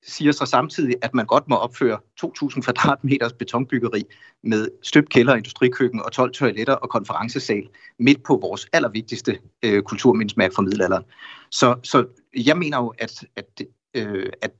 [0.05, 4.03] siger så samtidig, at man godt må opføre 2.000 kvadratmeters betonbyggeri
[4.43, 10.55] med støbt kælder, industrikøkken og 12 toiletter og konferencesal midt på vores allervigtigste øh, kulturmindesmærke
[10.55, 11.03] fra middelalderen.
[11.51, 12.05] Så, så
[12.45, 13.61] jeg mener jo, at, at
[13.93, 14.51] øh, at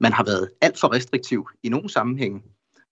[0.00, 2.42] man har været alt for restriktiv i nogle sammenhænge.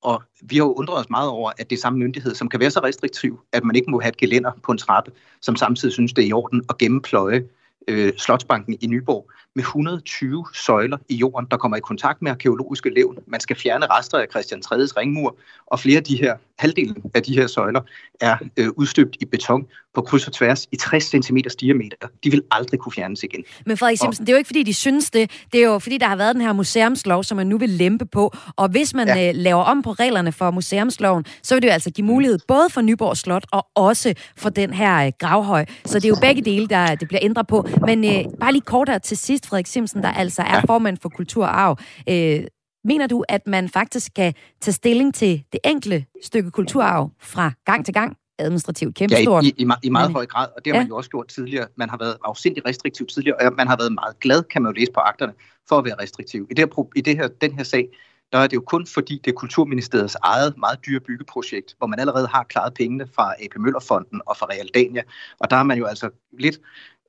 [0.02, 2.60] Og vi har jo undret os meget over, at det er samme myndighed, som kan
[2.60, 5.92] være så restriktiv, at man ikke må have et gelænder på en trappe, som samtidig
[5.92, 7.44] synes, det er i orden at gennempløje
[7.88, 12.90] øh, Slotsbanken i Nyborg med 120 søjler i jorden, der kommer i kontakt med arkeologiske
[12.90, 13.18] levn.
[13.26, 15.36] Man skal fjerne rester af Christian 3's ringmur,
[15.66, 17.80] og flere af de her, halvdelen af de her søjler
[18.20, 22.06] er øh, udstøbt i beton på kryds og tværs i 60 cm diameter.
[22.24, 23.44] De vil aldrig kunne fjernes igen.
[23.66, 24.26] Men Frederik Simpson, og...
[24.26, 25.30] det er jo ikke fordi, de synes det.
[25.52, 28.06] Det er jo fordi, der har været den her museumslov, som man nu vil lempe
[28.06, 28.32] på.
[28.56, 29.28] Og hvis man ja.
[29.28, 32.70] øh, laver om på reglerne for museumsloven, så vil det jo altså give mulighed både
[32.70, 35.64] for Nyborg Slot og også for den her øh, gravhøj.
[35.84, 37.66] Så det er jo begge dele, der det bliver ændret på.
[37.86, 40.60] Men øh, bare lige kort til sidst, Frederik Simpson, der altså er ja.
[40.60, 41.78] formand for Kulturarv.
[42.08, 42.40] Øh,
[42.84, 47.84] mener du, at man faktisk kan tage stilling til det enkelte stykke kulturarv fra gang
[47.84, 48.16] til gang?
[48.40, 49.44] administrativt kæmpestort.
[49.44, 50.82] Ja, i, i, i, i meget høj grad, og det har ja.
[50.82, 51.66] man jo også gjort tidligere.
[51.76, 54.80] Man har været afsindig restriktiv tidligere, og man har været meget glad, kan man jo
[54.80, 55.32] læse på akterne,
[55.68, 56.46] for at være restriktiv.
[56.50, 57.88] I, det her, i det her, den her sag,
[58.32, 62.00] der er det jo kun fordi, det er Kulturministeriets eget meget dyre byggeprojekt, hvor man
[62.00, 65.02] allerede har klaret pengene fra AP Møllerfonden og fra Realdania.
[65.38, 66.60] Og der har man jo altså lidt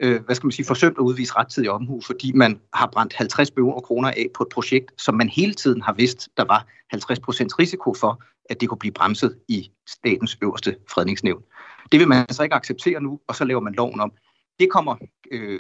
[0.02, 3.56] øh, hvad skal man sige, forsømt at udvise rettidig omhu, fordi man har brændt 50
[3.56, 7.20] millioner kroner af på et projekt, som man hele tiden har vidst, der var 50
[7.20, 11.42] procents risiko for, at det kunne blive bremset i statens øverste fredningsnævn.
[11.92, 14.12] Det vil man altså ikke acceptere nu, og så laver man loven om.
[14.62, 14.96] Det kommer
[15.32, 15.60] øh,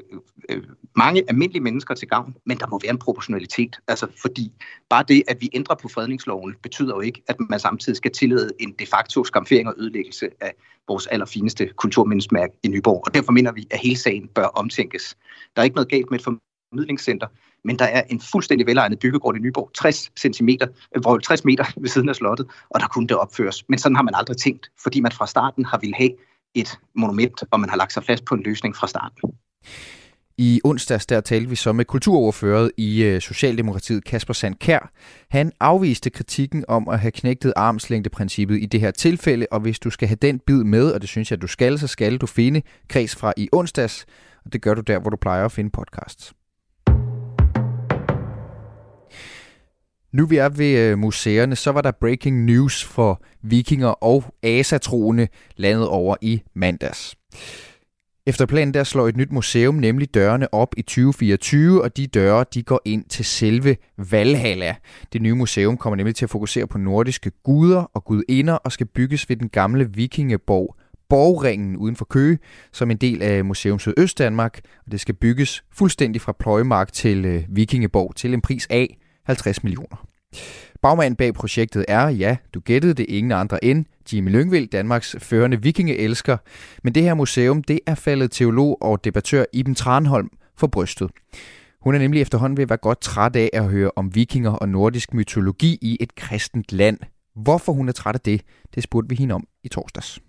[0.50, 0.64] øh,
[0.96, 3.80] mange almindelige mennesker til gavn, men der må være en proportionalitet.
[3.88, 4.52] Altså fordi
[4.90, 8.50] bare det, at vi ændrer på fredningsloven, betyder jo ikke, at man samtidig skal tillade
[8.60, 10.54] en de facto skamfering og ødelæggelse af
[10.88, 13.04] vores allerfineste kulturmindesmærke i Nyborg.
[13.06, 15.18] Og derfor mener vi, at hele sagen bør omtænkes.
[15.56, 17.28] Der er ikke noget galt med et formidlingscenter,
[17.64, 20.50] men der er en fuldstændig velegnet byggegård i Nyborg, 60 cm,
[20.96, 23.70] øh, hvor 60 meter ved siden af slottet, og der kunne det opføres.
[23.70, 26.12] Men sådan har man aldrig tænkt, fordi man fra starten har ville have
[26.56, 29.32] et monument, og man har lagt sig fast på en løsning fra starten.
[30.38, 34.92] I onsdags der talte vi så med kulturoverføret i øh, Socialdemokratiet Kasper Sandkær.
[35.30, 39.90] Han afviste kritikken om at have knægtet armslængdeprincippet i det her tilfælde, og hvis du
[39.90, 42.26] skal have den bid med, og det synes jeg, at du skal, så skal du
[42.26, 44.06] finde kreds fra i onsdags,
[44.46, 46.34] og det gør du der, hvor du plejer at finde podcasts.
[50.14, 55.28] Nu vi er ved øh, museerne, så var der breaking news for vikinger og asatroende
[55.56, 57.16] landet over i mandags.
[58.28, 62.46] Efter planen der slår et nyt museum nemlig dørene op i 2024, og de døre
[62.54, 64.76] de går ind til selve Valhalla.
[65.14, 68.88] Det nye museum kommer nemlig til at fokusere på nordiske guder og gudinder og skal
[68.88, 70.76] bygges ved den gamle vikingeborg
[71.10, 72.40] Borgringen uden for Køge,
[72.72, 77.44] som en del af Museum Sydøstdanmark, og det skal bygges fuldstændig fra Pløjemark til øh,
[77.50, 80.08] Vikingeborg til en pris af 50 millioner.
[80.82, 85.62] Bagmanden bag projektet er, ja, du gættede det, ingen andre end Jimmy Lyngvild, Danmarks førende
[85.62, 86.38] vikingeelsker.
[86.84, 91.12] Men det her museum, det er faldet teolog og debattør Iben Tranholm for brystet.
[91.82, 94.70] Hun er nemlig efterhånden ved at være godt træt af at høre om vikinger og
[94.70, 96.98] nordisk mytologi i et kristent land.
[97.36, 98.42] Hvorfor hun er træt af det,
[98.76, 100.20] det spurgte vi hende om i torsdags.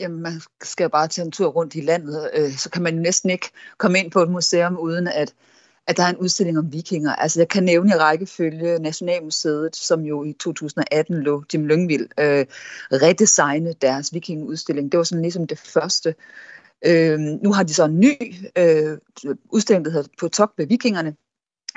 [0.00, 3.30] Jamen, man skal bare tage en tur rundt i landet, øh, så kan man næsten
[3.30, 5.34] ikke komme ind på et museum, uden at
[5.86, 7.12] at der er en udstilling om vikinger.
[7.12, 12.46] Altså jeg kan nævne i rækkefølge Nationalmuseet, som jo i 2018 lå Jim Lyngvild øh,
[12.92, 14.92] redesigne deres vikingeudstilling.
[14.92, 16.14] Det var sådan ligesom det første.
[16.86, 18.98] Øh, nu har de så en ny øh,
[19.52, 21.14] udstilling, der hedder På top med vikingerne,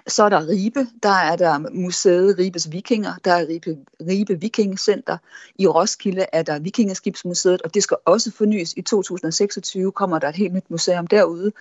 [0.07, 3.77] så er der Ribe, der er der museet Ribes Vikinger, der er Ribe,
[4.09, 5.17] Ribe Vikingcenter.
[5.55, 8.73] I Roskilde er der Vikingeskibsmuseet, og det skal også fornyes.
[8.77, 11.51] I 2026 kommer der et helt nyt museum derude.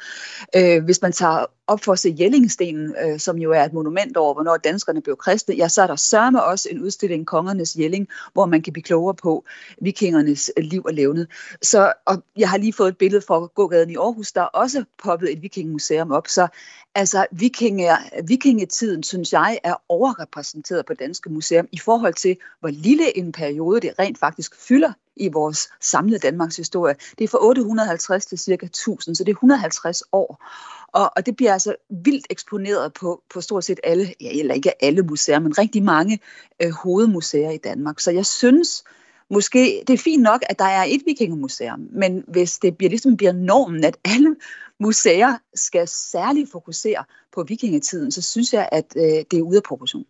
[0.56, 4.16] Øh, hvis man tager op for at se Jellingstenen, øh, som jo er et monument
[4.16, 8.08] over, hvornår danskerne blev kristne, ja, så er der sørme også en udstilling, Kongernes Jelling,
[8.32, 9.44] hvor man kan blive klogere på
[9.80, 11.26] vikingernes øh, liv og levnet.
[11.62, 14.84] Så og jeg har lige fået et billede fra gågaden i Aarhus, der er også
[15.02, 16.28] poppet et vikingemuseum op.
[16.28, 16.48] Så
[16.94, 23.18] altså, vikinger, vikingetiden, synes jeg, er overrepræsenteret på Danske Museum i forhold til, hvor lille
[23.18, 26.94] en periode det rent faktisk fylder i vores samlede Danmarks historie.
[27.18, 30.44] Det er fra 850 til cirka 1000, så det er 150 år.
[30.92, 34.84] Og, og det bliver altså vildt eksponeret på, på stort set alle, ja, eller ikke
[34.84, 36.18] alle museer, men rigtig mange
[36.62, 38.00] øh, hovedmuseer i Danmark.
[38.00, 38.84] Så jeg synes,
[39.30, 43.16] måske, det er fint nok, at der er et vikingemuseum, men hvis det bliver, ligesom
[43.16, 44.36] bliver normen, at alle
[44.80, 49.62] museer skal særligt fokusere på vikingetiden, så synes jeg, at øh, det er ude af
[49.62, 50.04] proportion.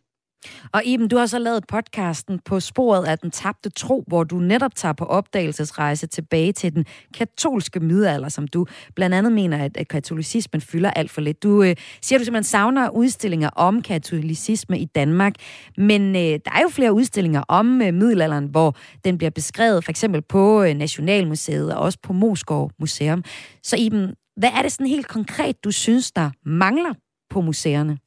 [0.73, 4.39] Og Iben, du har så lavet podcasten på sporet af den tabte tro, hvor du
[4.39, 9.89] netop tager på opdagelsesrejse tilbage til den katolske middelalder, som du blandt andet mener, at
[9.89, 11.43] katolicismen fylder alt for lidt.
[11.43, 15.35] Du øh, siger, du simpelthen savner udstillinger om katolicisme i Danmark,
[15.77, 19.91] men øh, der er jo flere udstillinger om øh, middelalderen, hvor den bliver beskrevet for
[19.91, 23.25] eksempel på øh, Nationalmuseet og også på Moskov Museum.
[23.63, 26.95] Så Iben, hvad er det sådan helt konkret, du synes, der mangler
[27.31, 27.99] på museerne?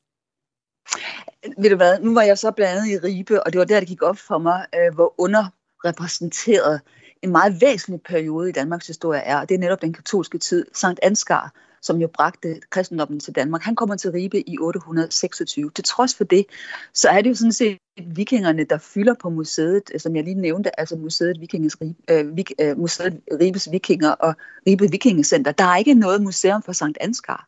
[1.58, 3.80] Ved du hvad, nu var jeg så blandt andet i Ribe, og det var der,
[3.80, 6.82] det gik op for mig, øh, hvor underrepræsenteret
[7.22, 10.66] en meget væsentlig periode i Danmarks historie er, og det er netop den katolske tid.
[10.74, 15.72] Sankt Ansgar, som jo bragte kristendommen til Danmark, han kommer til Ribe i 826.
[15.76, 16.46] Til trods for det,
[16.94, 20.80] så er det jo sådan set vikingerne, der fylder på museet, som jeg lige nævnte,
[20.80, 21.78] altså museet, Vikinges,
[22.10, 24.36] øh, Vik, øh, museet Ribes Vikinger og
[24.68, 25.52] Ribe Vikingecenter.
[25.52, 27.48] Der er ikke noget museum for Sankt Ansgar.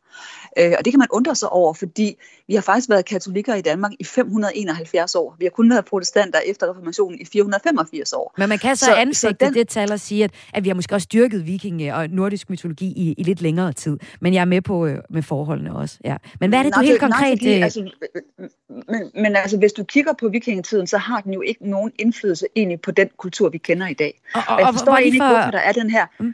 [0.60, 2.16] Øh, og det kan man undre sig over, fordi
[2.48, 5.36] vi har faktisk været katolikker i Danmark i 571 år.
[5.40, 8.34] Vi har kun været protestanter efter reformationen i 485 år.
[8.38, 9.54] Men man kan så, så anfægte den...
[9.54, 12.86] det tal og sige, at, at vi har måske også dyrket vikinge og nordisk mytologi
[12.86, 13.98] i, i lidt længere tid.
[14.22, 15.98] Men jeg er med på øh, med forholdene også.
[16.06, 16.18] Ja.
[16.40, 17.22] Men hvad er det, nej, du helt konkret...
[17.22, 17.64] Nej, fordi, øh...
[17.64, 17.92] altså,
[18.90, 22.48] men, men altså, hvis du kigger på vikingetiden, så har den jo ikke nogen indflydelse
[22.56, 24.22] egentlig på den kultur, vi kender i dag.
[24.36, 25.28] Og, og, og jeg forstår egentlig for...
[25.28, 26.06] hvorfor der er den her...
[26.20, 26.34] Mm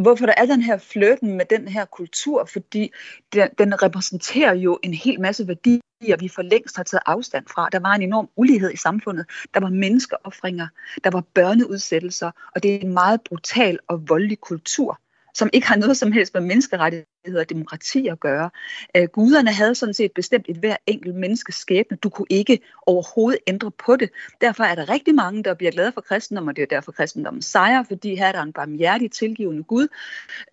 [0.00, 2.92] hvorfor der er den her flirten med den her kultur, fordi
[3.32, 7.68] den, den repræsenterer jo en hel masse værdier, vi for længst har taget afstand fra.
[7.72, 9.26] Der var en enorm ulighed i samfundet.
[9.54, 10.68] Der var menneskeoffringer,
[11.04, 14.98] der var børneudsættelser, og det er en meget brutal og voldelig kultur
[15.34, 18.50] som ikke har noget som helst med menneskerettigheder og demokrati at gøre.
[18.96, 21.96] Øh, guderne havde sådan set bestemt et hver enkelt menneskes skæbne.
[21.96, 24.10] Du kunne ikke overhovedet ændre på det.
[24.40, 27.42] Derfor er der rigtig mange, der bliver glade for kristendom, og det er derfor kristendommen
[27.42, 29.88] sejrer, fordi her er der en barmhjertig, tilgivende Gud,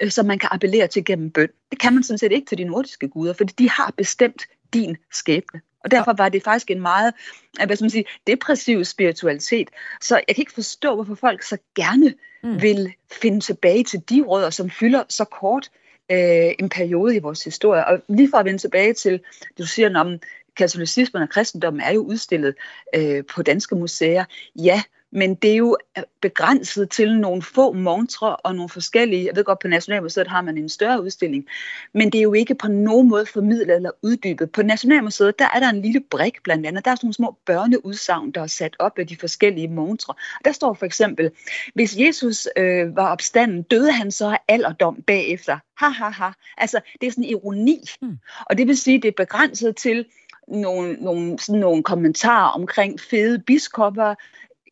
[0.01, 1.49] øh, som man kan appellere til gennem bøn.
[1.71, 4.97] Det kan man sådan set ikke til de nordiske guder, fordi de har bestemt din
[5.11, 5.61] skæbne.
[5.83, 7.13] Og derfor var det faktisk en meget
[7.65, 9.69] hvad skal man sige, depressiv spiritualitet.
[10.01, 12.13] Så jeg kan ikke forstå, hvorfor folk så gerne
[12.43, 12.61] mm.
[12.61, 15.69] vil finde tilbage til de rødder, som fylder så kort
[16.11, 17.85] øh, en periode i vores historie.
[17.85, 20.19] Og lige for at vende tilbage til, det du siger om
[20.55, 22.55] katolicismen og kristendommen er jo udstillet
[22.95, 24.25] øh, på danske museer.
[24.55, 29.35] Ja, men det er jo øh, begrænset til nogle få montre og nogle forskellige, jeg
[29.35, 31.45] ved godt, på Nationalmuseet har man en større udstilling,
[31.93, 34.51] men det er jo ikke på nogen måde formidlet eller uddybet.
[34.51, 37.37] På Nationalmuseet, der er der en lille brik blandt andet, der er sådan nogle små
[37.45, 40.13] børneudsagn, der er sat op af de forskellige montre.
[40.45, 41.31] Der står for eksempel,
[41.73, 45.59] hvis Jesus øh, var opstanden, døde han så af alderdom bagefter.
[45.77, 46.29] Ha, ha, ha.
[46.57, 47.79] Altså, det er sådan en ironi.
[48.01, 48.17] Hmm.
[48.45, 50.05] Og det vil sige, det er begrænset til
[50.47, 54.15] nogle, nogle, sådan nogle kommentarer omkring fede biskopper,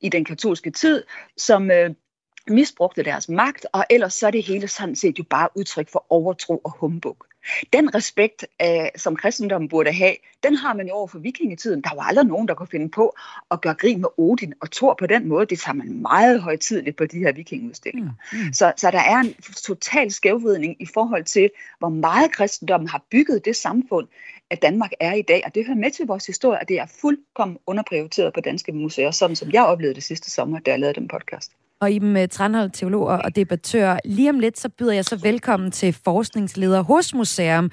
[0.01, 1.03] i den katolske tid,
[1.38, 1.89] som øh,
[2.47, 6.05] misbrugte deres magt, og ellers så er det hele sådan set jo bare udtryk for
[6.10, 7.25] overtro og humbug.
[7.73, 11.82] Den respekt, øh, som kristendommen burde have, den har man jo over for vikingetiden.
[11.82, 13.15] Der var aldrig nogen, der kunne finde på
[13.52, 15.45] at gøre grin med Odin og Thor på den måde.
[15.45, 18.12] Det tager man meget højtidligt på de her vikingeudstillinger.
[18.34, 18.39] Mm.
[18.39, 18.54] Mm.
[18.54, 19.34] Så, så der er en
[19.65, 24.08] total skævvridning i forhold til, hvor meget kristendommen har bygget det samfund,
[24.50, 25.41] at Danmark er i dag.
[25.45, 29.12] Og det hører med til vores historie, og det er fuldkommen underprioriteret på danske museer,
[29.12, 32.27] sådan som jeg oplevede det sidste sommer, da jeg lavede den podcast og Iben øh,
[32.27, 33.97] Tranhold, teolog og debattør.
[34.05, 37.71] Lige om lidt, så byder jeg så velkommen til forskningsleder hos Museum,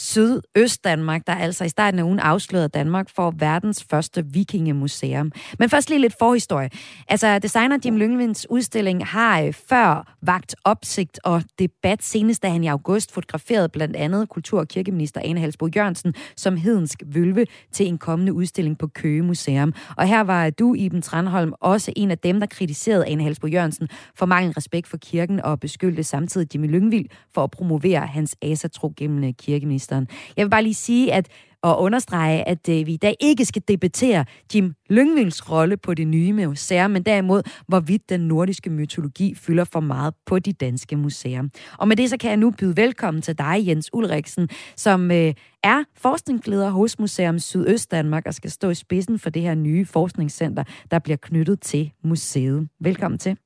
[0.00, 5.32] Sydøst-Danmark, der altså i starten af ugen afslørede Danmark for verdens første vikingemuseum.
[5.58, 6.70] Men først lige lidt forhistorie.
[7.08, 12.64] Altså, designer Jim Lyngvinds udstilling har øh, før vagt opsigt og debat, senest da han
[12.64, 17.86] i august fotograferede blandt andet kultur- og kirkeminister Ane Halsbo Jørgensen som hedensk vølve til
[17.86, 19.74] en kommende udstilling på Køge Museum.
[19.96, 23.88] Og her var du, Iben Tranholm, også en af dem, der kritiserede Ane Halsbo Jørgensen
[24.14, 28.92] for mangel respekt for kirken og beskyldte samtidig Jimmy Lyngvild for at promovere hans asatro
[28.96, 30.08] gennem kirkeminister statsministeren.
[30.36, 31.28] Jeg vil bare lige sige, at
[31.62, 34.24] og understrege, at øh, vi i dag ikke skal debattere
[34.54, 39.80] Jim Lyngvilds rolle på det nye museum, men derimod, hvorvidt den nordiske mytologi fylder for
[39.80, 41.42] meget på de danske museer.
[41.78, 45.34] Og med det så kan jeg nu byde velkommen til dig, Jens Ulriksen, som øh,
[45.62, 49.86] er forskningsleder hos Museum Sydøst Danmark og skal stå i spidsen for det her nye
[49.86, 52.68] forskningscenter, der bliver knyttet til museet.
[52.80, 53.36] Velkommen til.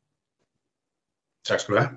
[1.48, 1.90] Tak skal du have.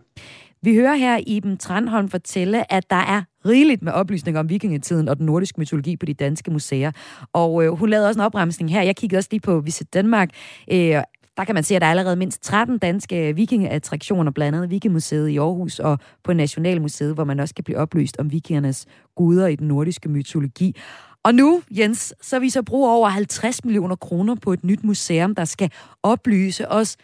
[0.61, 5.17] Vi hører her Iben Tranholm fortælle, at der er rigeligt med oplysninger om vikingetiden og
[5.17, 6.91] den nordiske mytologi på de danske museer.
[7.33, 8.81] Og øh, hun lavede også en opremsning her.
[8.81, 10.29] Jeg kiggede også lige på Visit Danmark.
[10.71, 11.01] Øh,
[11.37, 15.27] der kan man se, at der er allerede mindst 13 danske vikingeattraktioner, blandt andet Vikingemuseet
[15.27, 19.55] i Aarhus og på Nationalmuseet, hvor man også kan blive oplyst om vikingernes guder i
[19.55, 20.75] den nordiske mytologi.
[21.23, 25.35] Og nu, Jens, så vi så bruger over 50 millioner kroner på et nyt museum,
[25.35, 25.71] der skal
[26.03, 26.97] oplyse os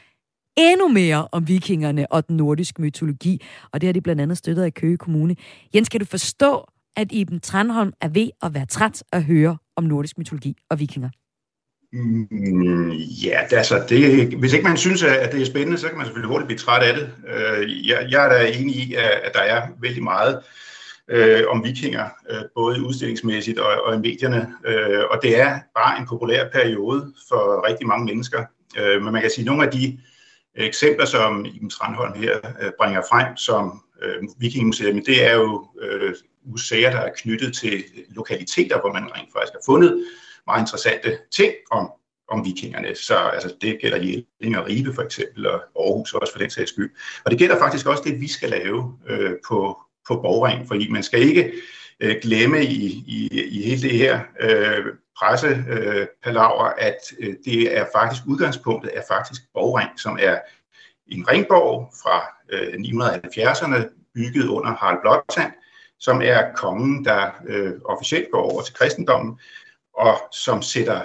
[0.58, 3.42] endnu mere om vikingerne og den nordiske mytologi.
[3.72, 5.36] Og det har de blandt andet støttet af Køge Kommune.
[5.76, 9.84] Jens, kan du forstå, at Iben Tranholm er ved at være træt at høre om
[9.84, 11.10] nordisk mytologi og vikinger?
[11.94, 12.92] Mm,
[13.24, 16.06] ja, det, altså, det, hvis ikke man synes, at det er spændende, så kan man
[16.06, 17.10] selvfølgelig hurtigt blive træt af det.
[17.28, 20.40] Øh, jeg, jeg er da enig i, at der er vældig meget
[21.08, 24.54] øh, om vikinger, øh, både udstillingsmæssigt og, og i medierne.
[24.66, 28.46] Øh, og det er bare en populær periode for rigtig mange mennesker.
[28.80, 30.00] Øh, men man kan sige, at nogle af de
[30.56, 36.14] eksempler, som Iben Strandholm her øh, bringer frem som øh, Vikingemuseum, det er jo øh,
[36.46, 40.06] museer, der er knyttet til lokaliteter, hvor man rent faktisk har fundet
[40.48, 41.92] meget interessante ting om,
[42.28, 42.96] om vikingerne.
[42.96, 46.70] Så altså, det gælder Jelling og Ribe for eksempel, og Aarhus også for den sags
[46.70, 46.92] skyld.
[47.26, 51.04] Og det gælder faktisk også det, vi skal lave øh, på, på Borgring, fordi man
[51.04, 51.54] skal ikke
[52.00, 54.86] øh, glemme i, i, i hele det her øh,
[55.24, 60.40] pressepalaver, øh, at øh, det er faktisk udgangspunktet er faktisk Borgring, som er
[61.08, 62.18] en ringborg fra
[62.50, 65.52] øh, 970'erne, bygget under Harald Blåtand,
[66.00, 69.40] som er kongen, der øh, officielt går over til kristendommen,
[69.94, 71.02] og som sætter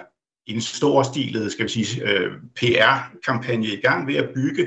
[0.47, 4.67] en storstilet, skal vi sige, øh, PR-kampagne i gang ved at bygge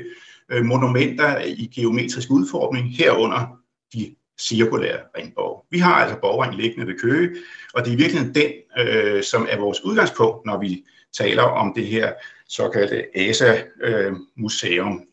[0.51, 3.57] øh, monumenter i geometrisk udformning, herunder
[3.93, 5.65] de cirkulær ringborg.
[5.69, 7.35] Vi har altså borgringen liggende ved Køge,
[7.73, 10.85] og det er virkelig den, øh, som er vores udgangspunkt, når vi
[11.17, 12.13] taler om det her
[12.47, 14.93] såkaldte ASA-museum.
[14.93, 15.05] Øh,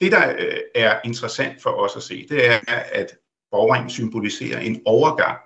[0.00, 2.58] det, der øh, er interessant for os at se, det er,
[2.92, 3.16] at
[3.50, 5.38] borgringen symboliserer en overgang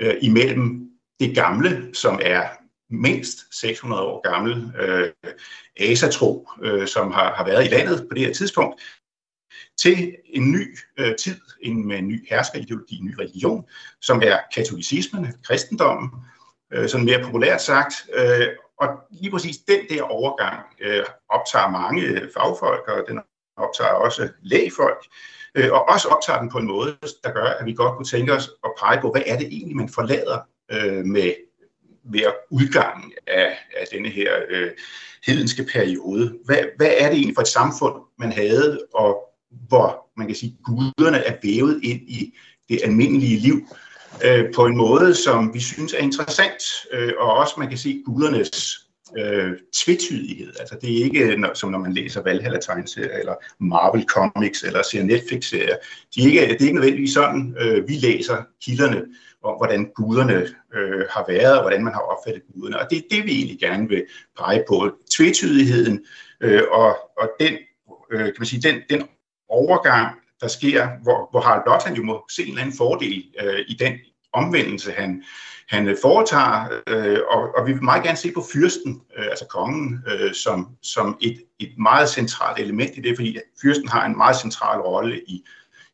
[0.00, 0.90] øh, imellem
[1.20, 2.42] det gamle, som er
[2.90, 5.10] mindst 600 år gammel øh,
[5.80, 8.82] asatro, øh, som har, har været i landet på det her tidspunkt,
[9.78, 13.64] til en ny øh, tid, en, med en ny herskerideologi, en ny religion,
[14.00, 16.10] som er katolicismen, kristendommen,
[16.72, 17.94] øh, sådan mere populært sagt.
[18.14, 18.46] Øh,
[18.80, 23.20] og lige præcis den der overgang øh, optager mange fagfolk, og den
[23.56, 25.04] optager også lægefolk,
[25.54, 28.32] øh, og også optager den på en måde, der gør, at vi godt kunne tænke
[28.32, 30.38] os at pege på, hvad er det egentlig, man forlader
[30.72, 31.34] øh, med
[32.04, 32.20] ved
[32.50, 34.70] udgangen af, af denne her øh,
[35.26, 36.38] hedenske periode.
[36.44, 39.29] Hvad, hvad er det egentlig for et samfund, man havde, og
[39.68, 42.38] hvor man kan sige, guderne er vævet ind i
[42.68, 43.66] det almindelige liv
[44.24, 48.02] øh, på en måde, som vi synes er interessant, øh, og også man kan se
[48.06, 48.80] gudernes
[49.18, 50.52] øh, tvetydighed.
[50.60, 55.02] Altså det er ikke når, som når man læser Valhalla-tegneserier eller Marvel Comics eller ser
[55.02, 55.76] Netflix-serier.
[56.14, 59.04] De er ikke, det er ikke nødvendigvis sådan, øh, vi læser kilderne
[59.42, 62.80] om, hvordan guderne øh, har været og hvordan man har opfattet guderne.
[62.80, 64.04] Og det er det, vi egentlig gerne vil
[64.38, 64.90] pege på.
[65.10, 66.04] Tvetydigheden
[66.40, 67.52] øh, og, og den,
[68.12, 69.02] øh, kan man sige, den, den
[69.50, 73.60] overgang, der sker, hvor, hvor Harald Blåtand jo må se en eller anden fordel øh,
[73.68, 73.92] i den
[74.32, 75.22] omvendelse, han,
[75.68, 79.46] han øh, foretager, øh, og, og vi vil meget gerne se på fyrsten, øh, altså
[79.46, 84.16] kongen, øh, som, som et, et meget centralt element i det, fordi fyrsten har en
[84.16, 85.44] meget central rolle i,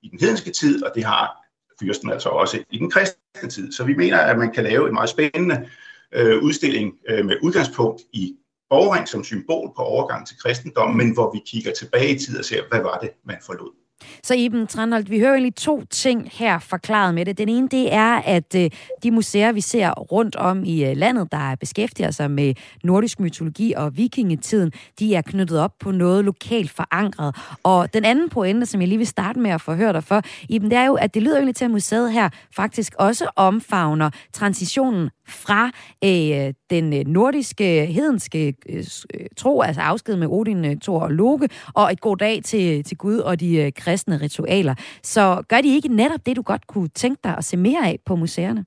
[0.02, 1.36] i den hedenske tid, og det har
[1.80, 3.72] fyrsten altså også i den kristne tid.
[3.72, 5.68] Så vi mener, at man kan lave en meget spændende
[6.12, 8.36] øh, udstilling øh, med udgangspunkt i
[8.70, 12.44] borgring som symbol på overgang til kristendommen, men hvor vi kigger tilbage i tid og
[12.44, 13.85] ser, hvad var det, man forlod.
[14.22, 17.38] Så Iben Tranholt, vi hører egentlig to ting her forklaret med det.
[17.38, 18.70] Den ene, det er, at øh,
[19.02, 23.72] de museer, vi ser rundt om i øh, landet, der beskæftiger sig med nordisk mytologi
[23.76, 27.36] og vikingetiden, de er knyttet op på noget lokalt forankret.
[27.62, 30.70] Og den anden pointe, som jeg lige vil starte med at forhøre dig for, Iben,
[30.70, 35.10] det er jo, at det lyder egentlig til, at museet her faktisk også omfavner transitionen
[35.28, 35.70] fra
[36.04, 38.84] øh, den øh, nordiske, hedenske øh,
[39.14, 42.84] øh, tro, altså afsked med Odin, øh, Thor og Loke, og et god dag til,
[42.84, 44.74] til Gud og de øh, kristne ritualer.
[45.02, 47.98] Så gør de ikke netop det, du godt kunne tænke dig at se mere af
[48.06, 48.64] på museerne?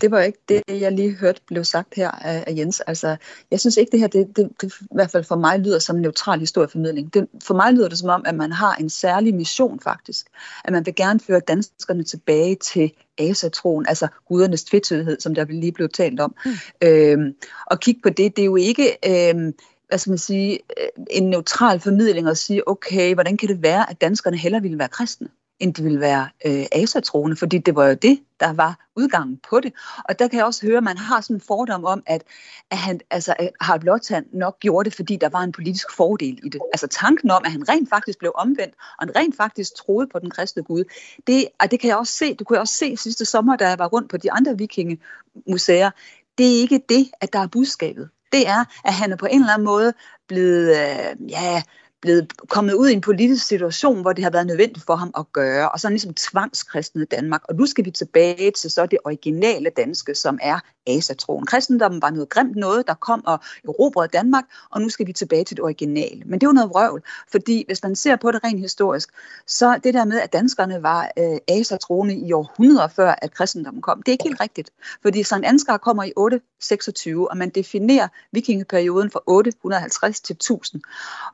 [0.00, 2.80] Det var ikke det, jeg lige hørte blev sagt her af, Jens.
[2.80, 3.16] Altså,
[3.50, 5.96] jeg synes ikke, det her, det, det, det, i hvert fald for mig lyder som
[5.96, 7.14] en neutral historieformidling.
[7.14, 10.26] Det, for mig lyder det som om, at man har en særlig mission faktisk.
[10.64, 15.72] At man vil gerne føre danskerne tilbage til asatroen, altså gudernes tvetydighed, som der lige
[15.72, 16.34] blev talt om.
[16.44, 16.52] Mm.
[16.82, 17.34] Øhm,
[17.66, 18.96] og kigge på det, det er jo ikke...
[19.08, 19.52] Øhm,
[19.94, 23.90] hvad skal man sige, øh, en neutral formidling og sige, okay, hvordan kan det være,
[23.90, 25.28] at danskerne heller ville være kristne?
[25.60, 29.60] end de ville være øh, asatroende, fordi det var jo det, der var udgangen på
[29.60, 29.72] det.
[30.08, 32.22] Og der kan jeg også høre, at man har sådan en fordom om, at,
[32.70, 36.48] at han, altså, Harald Blåtand nok gjorde det, fordi der var en politisk fordel i
[36.48, 36.60] det.
[36.72, 40.18] Altså tanken om, at han rent faktisk blev omvendt, og han rent faktisk troede på
[40.18, 40.84] den kristne Gud,
[41.26, 43.68] det, og det kan jeg også se, det kunne jeg også se sidste sommer, da
[43.68, 45.90] jeg var rundt på de andre vikingemuseer,
[46.38, 48.08] det er ikke det, at der er budskabet.
[48.34, 49.92] Det er, at han er på en eller anden måde
[50.28, 51.62] blevet, øh, ja,
[52.04, 55.32] blevet kommet ud i en politisk situation, hvor det har været nødvendigt for ham at
[55.32, 57.42] gøre, og så ligesom tvangskristnet Danmark.
[57.48, 61.46] Og nu skal vi tilbage til så det originale danske, som er asatroen.
[61.46, 65.44] Kristendommen var noget grimt noget, der kom og erobrede Danmark, og nu skal vi tilbage
[65.44, 66.22] til det originale.
[66.26, 69.08] Men det er jo noget vrøvl, fordi hvis man ser på det rent historisk,
[69.46, 74.02] så det der med, at danskerne var øh, asatroende i århundreder før, at kristendommen kom,
[74.02, 74.70] det er ikke helt rigtigt.
[75.02, 80.82] Fordi Sankt Ansgar kommer i 826, og man definerer vikingeperioden fra 850 til 1000.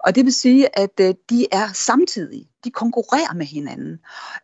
[0.01, 4.01] Og det vil sige, at øh, de er samtidige de konkurrerer med hinanden.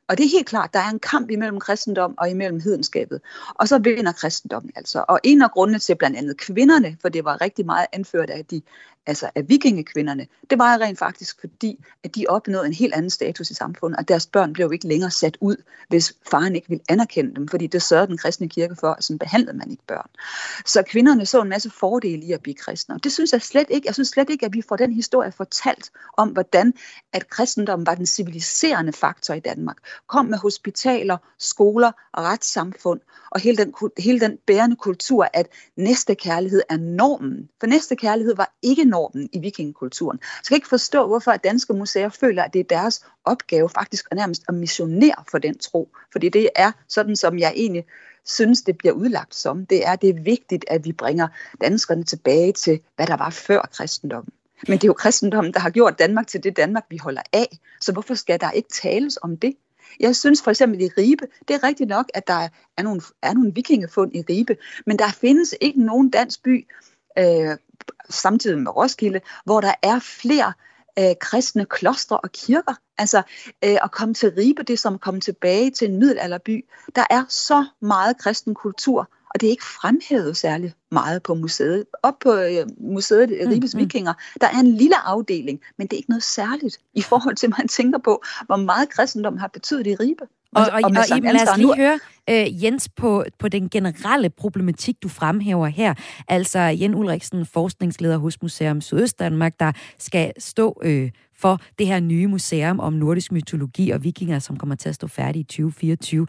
[0.08, 3.20] Og det er helt klart, der er en kamp imellem kristendom og imellem hedenskabet.
[3.54, 5.04] Og så vinder kristendommen altså.
[5.08, 8.44] Og en af grundene til blandt andet kvinderne, for det var rigtig meget anført af
[8.44, 8.62] de
[9.06, 13.50] altså af vikingekvinderne, det var rent faktisk fordi, at de opnåede en helt anden status
[13.50, 15.56] i samfundet, og deres børn blev ikke længere sat ud,
[15.88, 19.18] hvis faren ikke ville anerkende dem, fordi det sørgede den kristne kirke for, at sådan
[19.18, 20.08] behandlede man ikke børn.
[20.66, 23.66] Så kvinderne så en masse fordele i at blive kristne, og det synes jeg slet
[23.70, 26.74] ikke, jeg synes slet ikke, at vi får den historie fortalt om, hvordan
[27.12, 29.76] at kristendommen var den civiliserende faktor i Danmark.
[30.06, 33.00] Kom med hospitaler, skoler og retssamfund,
[33.30, 37.48] og hele den, hele den bærende kultur, at næste kærlighed er normen.
[37.60, 40.18] For næste kærlighed var ikke normen i vikingekulturen.
[40.18, 44.06] Så jeg kan ikke forstå, hvorfor danske museer føler, at det er deres opgave faktisk
[44.10, 45.88] at nærmest at missionere for den tro.
[46.12, 47.84] Fordi det er sådan, som jeg egentlig
[48.24, 49.66] synes, det bliver udlagt som.
[49.66, 51.28] Det er, det er vigtigt, at vi bringer
[51.60, 54.32] danskerne tilbage til, hvad der var før kristendommen.
[54.68, 57.58] Men det er jo kristendommen, der har gjort Danmark til det Danmark, vi holder af.
[57.80, 59.54] Så hvorfor skal der ikke tales om det?
[60.00, 63.34] Jeg synes for eksempel i Ribe, det er rigtigt nok, at der er nogle, er
[63.34, 66.66] nogle vikingefund i Ribe, men der findes ikke nogen dansk by,
[67.18, 67.56] øh,
[68.10, 70.52] samtidig med Roskilde, hvor der er flere
[70.98, 72.74] øh, kristne klostre og kirker.
[72.98, 73.18] Altså
[73.64, 76.64] øh, at komme til Ribe, det er som at komme tilbage til en middelalderby.
[76.96, 81.84] Der er så meget kristen kultur, og det er ikke fremhævet særlig meget på museet.
[82.02, 83.80] Op på øh, museet mm, Ribes mm.
[83.80, 87.46] Vikinger, der er en lille afdeling, men det er ikke noget særligt i forhold til,
[87.46, 90.24] at man tænker på, hvor meget kristendom har betydet i Ribe.
[90.54, 91.98] Og, og, og, og Iben, lad os lige høre,
[92.30, 95.94] uh, Jens, på, på den generelle problematik, du fremhæver her.
[96.28, 101.08] Altså Jens Ulriksen, forskningsleder hos Museum Sydøstdanmark, der skal stå uh,
[101.38, 105.06] for det her nye museum om nordisk mytologi og vikinger, som kommer til at stå
[105.06, 106.26] færdig i 2024.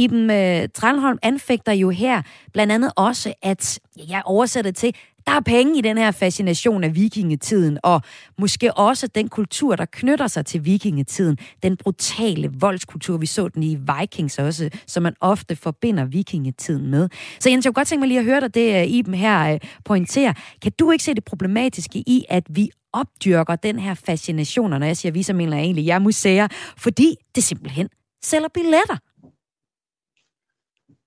[0.00, 2.22] Iben øh, Tranholm anfægter jo her
[2.52, 3.78] blandt andet også, at
[4.08, 4.94] jeg oversætter til,
[5.26, 8.02] der er penge i den her fascination af vikingetiden, og
[8.38, 11.38] måske også den kultur, der knytter sig til vikingetiden.
[11.62, 17.08] Den brutale voldskultur, vi så den i Vikings også, som man ofte forbinder vikingetiden med.
[17.40, 19.52] Så Jens, jeg kunne godt tænke mig lige at høre dig det, øh, Iben her
[19.52, 20.32] øh, pointerer.
[20.62, 24.86] Kan du ikke se det problematiske i, at vi opdyrker den her fascination, og når
[24.86, 27.88] jeg siger vi, så mener jeg egentlig, jeg museer, fordi det simpelthen
[28.22, 28.96] sælger billetter.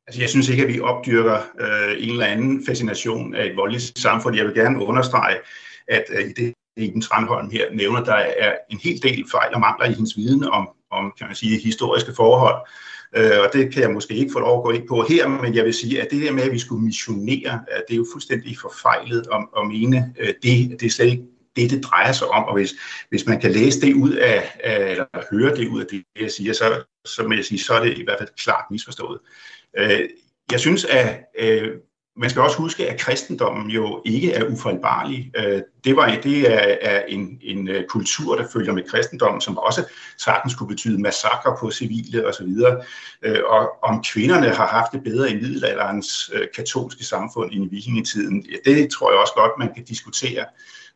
[0.07, 3.99] Altså, jeg synes ikke, at vi opdyrker øh, en eller anden fascination af et voldeligt
[3.99, 4.35] samfund.
[4.35, 5.37] Jeg vil gerne understrege,
[5.87, 9.59] at øh, i det, Iben Trandholm her nævner, der er en hel del fejl og
[9.59, 12.67] mangler i hendes viden om, om kan man sige, historiske forhold.
[13.15, 15.55] Øh, og det kan jeg måske ikke få lov at gå ind på her, men
[15.55, 18.05] jeg vil sige, at det der med, at vi skulle missionere, at det er jo
[18.13, 20.79] fuldstændig forfejlet om at mene øh, det.
[20.79, 21.23] Det er slet ikke
[21.55, 22.43] det, det drejer sig om.
[22.43, 22.73] Og hvis,
[23.09, 26.53] hvis man kan læse det ud af, eller høre det ud af det, jeg siger,
[26.53, 29.19] så, så må jeg sige, så er det i hvert fald klart misforstået.
[29.77, 30.09] Øh,
[30.51, 31.71] jeg synes, at øh,
[32.17, 35.31] man skal også huske, at kristendommen jo ikke er ufejlbarlig.
[35.37, 39.57] Øh, det, var, det er, er en, en øh, kultur, der følger med kristendommen, som
[39.57, 39.85] også
[40.17, 42.47] sagtens kunne betyde massakre på civile osv.
[43.23, 47.75] Øh, og om kvinderne har haft det bedre i middelalderens øh, katolske samfund end i
[47.75, 50.45] vikingetiden, det tror jeg også godt, man kan diskutere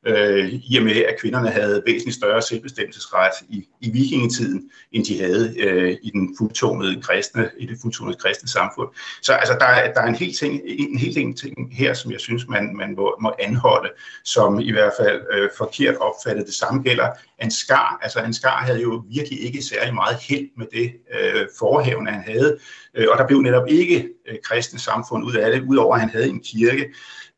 [0.06, 5.22] øh, i og med, at kvinderne havde væsentligt større selvbestemmelsesret i, i vikingetiden, end de
[5.22, 8.90] havde øh, i den fuldtonede kristne, i det fuldtonede kristne samfund.
[9.22, 12.20] Så altså, der, der er en hel ting, en hel ting, ting her, som jeg
[12.20, 13.90] synes, man, man må, må anholde,
[14.24, 16.46] som i hvert fald øh, forkert opfattet.
[16.46, 17.10] Det samme gælder
[17.40, 18.00] Ansgar.
[18.02, 22.58] Altså Ansgar havde jo virkelig ikke særlig meget held med det øh, forhævne, han havde,
[22.96, 26.10] øh, og der blev netop ikke øh, kristne samfund ud af det, udover at han
[26.10, 26.94] havde en kirke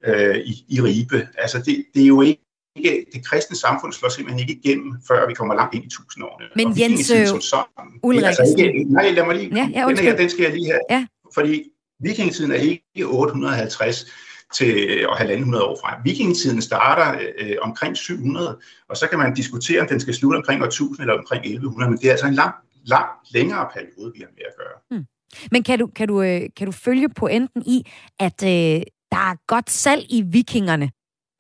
[0.05, 1.27] øh, i, i Ribe.
[1.37, 2.41] Altså det, det er jo ikke
[2.75, 6.45] ikke, det kristne samfund slår simpelthen ikke igennem, før vi kommer langt ind i tusindårene.
[6.55, 9.97] Men og Jens øh, som sådan, altså ikke, Nej, lad mig lige, ja, ja, den,
[9.97, 10.79] her, den skal jeg lige have.
[10.89, 11.05] Ja.
[11.33, 11.63] Fordi
[11.99, 14.05] vikingetiden er ikke 850
[14.53, 15.99] til og 1.500 år frem.
[16.03, 20.61] Vikingetiden starter øh, omkring 700, og så kan man diskutere, om den skal slutte omkring
[20.61, 22.53] år 1000 eller omkring 1100, men det er altså en lang,
[22.85, 24.77] lang længere periode, vi har med at gøre.
[24.91, 25.05] Hmm.
[25.51, 27.85] Men kan du, kan, du, øh, kan du følge pointen i,
[28.19, 28.81] at øh,
[29.11, 30.91] der er godt salg i vikingerne?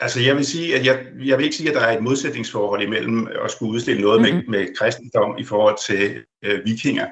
[0.01, 2.81] Altså jeg vil sige, at jeg, jeg vil ikke sige, at der er et modsætningsforhold
[2.81, 4.51] imellem at skulle udstille noget mm-hmm.
[4.51, 7.05] med, med kristendom i forhold til øh, vikinger.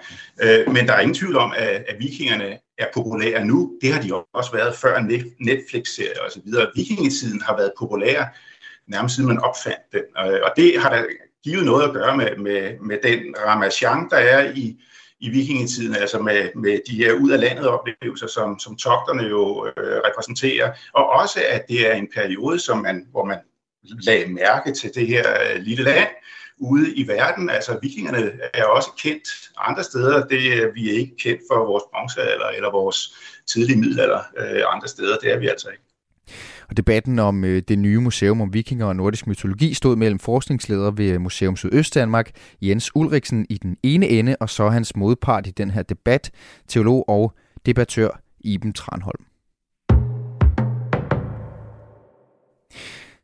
[0.44, 3.78] Øh, men der er ingen tvivl om, at, at vikingerne er populære nu.
[3.82, 5.00] Det har de også været før
[5.40, 6.42] Netflix-serier osv.
[6.76, 8.26] Vikingetiden har været populær
[8.88, 10.04] nærmest siden man opfandt den.
[10.16, 11.06] Og det har da
[11.44, 14.76] givet noget at gøre med, med, med den ramachan, der er i,
[15.20, 19.66] i vikingetiden, altså med, med de her ud af landet oplevelser, som, som togterne jo
[19.66, 23.38] øh, repræsenterer, og også at det er en periode, som man, hvor man
[23.84, 26.10] lagde mærke til det her øh, lille land
[26.58, 27.50] ude i verden.
[27.50, 29.28] Altså vikingerne er også kendt
[29.58, 30.26] andre steder.
[30.26, 33.16] Det er vi er ikke kendt for vores bronzealder eller vores
[33.48, 35.18] tidlige middelalder øh, andre steder.
[35.18, 35.84] Det er vi altså ikke.
[36.70, 40.92] Og debatten om øh, det nye museum om vikinger og nordisk mytologi stod mellem forskningsleder
[40.92, 42.32] ved øh, Museum Sydøstdanmark,
[42.62, 46.32] Jens Ulriksen, i den ene ende, og så hans modpart i den her debat,
[46.68, 47.34] teolog og
[47.66, 49.27] debattør Iben Tranholm.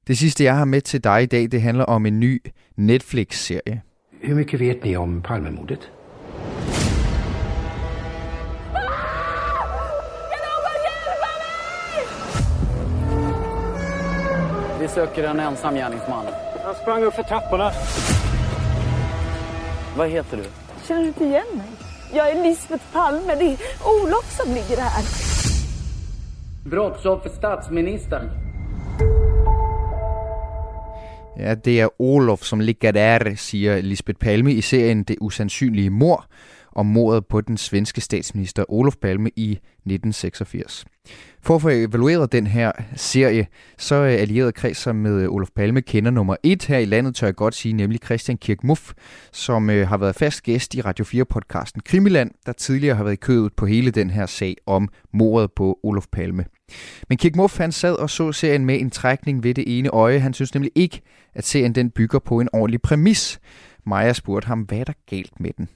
[0.08, 2.42] Det sidste, jeg har med til dig i dag, det handler om en ny
[2.76, 3.82] Netflix-serie.
[4.22, 5.92] Hur mycket vet ni om Palmemordet?
[14.80, 16.26] Vi söker en ensam gärningsman.
[16.66, 17.72] Han sprang upp för trapporna.
[19.98, 20.44] Vad heter du?
[20.88, 21.68] Känner du inte igen mig?
[22.14, 23.36] Jag är Lisbeth Palme.
[23.36, 25.04] Det är Olof som ligger här.
[26.66, 28.43] Brottsoffer statsministern.
[31.38, 36.26] Ja, det er Olof, som ligger der, siger Lisbeth Palme i serien Det usandsynlige mor
[36.76, 40.86] om mordet på den svenske statsminister Olof Palme i 1986.
[41.42, 45.82] For at få evalueret den her serie, så er allieret kreds med øh, Olof Palme
[45.82, 48.94] kender nummer et her i landet, tør jeg godt sige, nemlig Christian Kirk Muff,
[49.32, 53.22] som øh, har været fast gæst i Radio 4-podcasten Krimiland, der tidligere har været i
[53.22, 56.46] kødet på hele den her sag om mordet på Olof Palme.
[57.10, 60.20] Men Kirk Muff han sad og så serien med en trækning ved det ene øje.
[60.20, 61.02] Han synes nemlig ikke,
[61.34, 63.40] at serien den bygger på en ordentlig præmis.
[63.86, 65.70] Maja spurgte ham, hvad er der galt med den?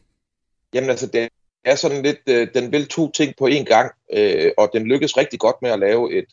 [0.74, 1.30] Jamen altså, det
[1.66, 5.18] er sådan lidt, øh, den vil to ting på én gang, øh, og den lykkes
[5.18, 6.26] rigtig godt med at lave et,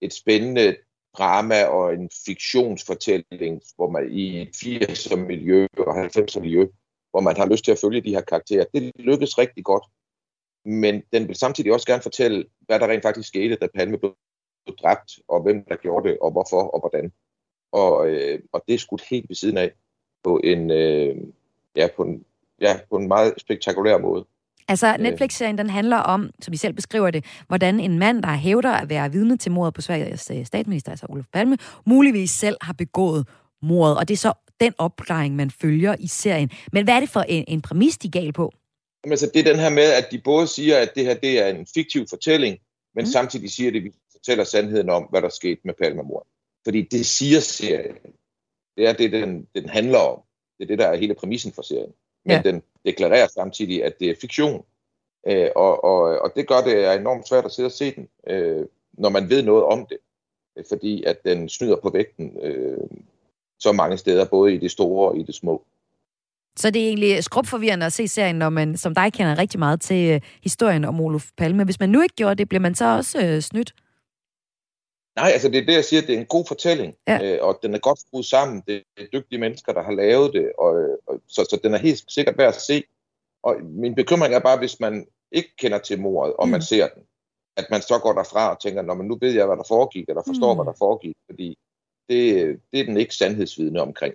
[0.00, 0.76] et spændende
[1.18, 6.66] drama og en fiktionsfortælling, hvor man i et 80'er miljø og 90'er miljø,
[7.10, 8.64] hvor man har lyst til at følge de her karakterer.
[8.74, 9.84] Det lykkes rigtig godt.
[10.64, 14.14] Men den vil samtidig også gerne fortælle, hvad der rent faktisk skete, da Palme blev
[14.82, 17.12] dræbt, og hvem der gjorde det, og hvorfor, og hvordan.
[17.72, 19.72] Og, øh, og det er skudt helt ved siden af
[20.24, 21.16] på en, øh,
[21.76, 22.24] ja, på en,
[22.60, 24.24] ja, på en meget spektakulær måde.
[24.68, 28.70] Altså, Netflix-serien, den handler om, som I selv beskriver det, hvordan en mand, der hævder
[28.70, 31.56] at være vidne til mordet på Sveriges øh, statsminister, altså Olof Palme,
[31.86, 33.28] muligvis selv har begået
[33.62, 33.96] mordet.
[33.96, 36.50] Og det er så den opklaring, man følger i serien.
[36.72, 38.52] Men hvad er det for en, en præmis, de gal på?
[39.04, 41.38] Jamen, altså, det er den her med, at de både siger, at det her det
[41.38, 42.58] er en fiktiv fortælling,
[42.94, 43.10] men mm.
[43.10, 46.30] samtidig siger det, at vi fortæller sandheden om, hvad der skete med Palmemordet.
[46.64, 47.96] Fordi det siger serien.
[48.76, 50.20] Det er det, den, den handler om.
[50.58, 51.92] Det er det, der er hele præmissen for serien.
[52.24, 52.42] Men ja.
[52.42, 54.64] den deklarerer samtidig, at det er fiktion.
[55.26, 58.08] Øh, og, og, og det gør det er enormt svært at sidde og se den,
[58.26, 59.98] øh, når man ved noget om det.
[60.68, 62.88] Fordi at den snyder på vægten øh,
[63.58, 65.64] så mange steder, både i det store og i det små.
[66.56, 69.80] Så det er egentlig skrubforvirrende at se serien, når man som dig kender rigtig meget
[69.80, 71.64] til øh, historien om Olof Palme.
[71.64, 73.74] Hvis man nu ikke gjorde det, bliver man så også øh, snydt?
[75.16, 77.18] Nej, altså det er det, jeg siger, det er en god fortælling, ja.
[77.24, 78.62] øh, og den er godt skruet sammen.
[78.66, 80.72] Det er dygtige mennesker, der har lavet det, og,
[81.06, 82.82] og, så, så den er helt sikkert værd at se.
[83.42, 86.50] Og min bekymring er bare, hvis man ikke kender til mordet, og mm.
[86.52, 87.02] man ser den,
[87.56, 90.08] at man så går derfra og tænker, Nå, men nu ved jeg, hvad der foregik,
[90.08, 90.58] eller forstår, mm.
[90.58, 91.58] hvad der foregik, fordi
[92.08, 94.14] det, det er den ikke sandhedsvidende omkring.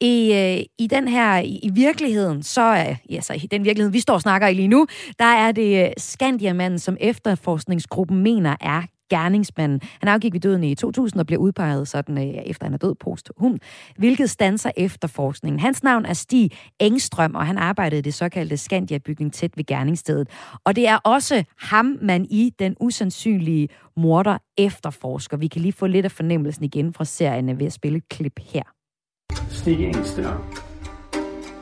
[0.00, 3.92] I, øh, I den her, i, i virkeligheden, så er, ja, så i den virkelighed,
[3.92, 4.86] vi står og snakker i lige nu,
[5.18, 9.80] der er det øh, Skandiamanden, som efterforskningsgruppen mener er gerningsmanden.
[10.00, 12.94] Han afgik ved døden i 2000 og blev udpeget sådan, øh, efter han er død
[12.94, 13.58] posthum,
[13.98, 15.60] hvilket stanser efterforskningen.
[15.60, 20.28] Hans navn er Stig Engstrøm, og han arbejdede i det såkaldte Skandia-bygning tæt ved gerningsstedet.
[20.64, 25.36] Og det er også ham, man i den usandsynlige morder efterforsker.
[25.36, 28.40] Vi kan lige få lidt af fornemmelsen igen fra serien ved at spille et klip
[28.52, 28.79] her.
[29.60, 30.40] Stig Engström.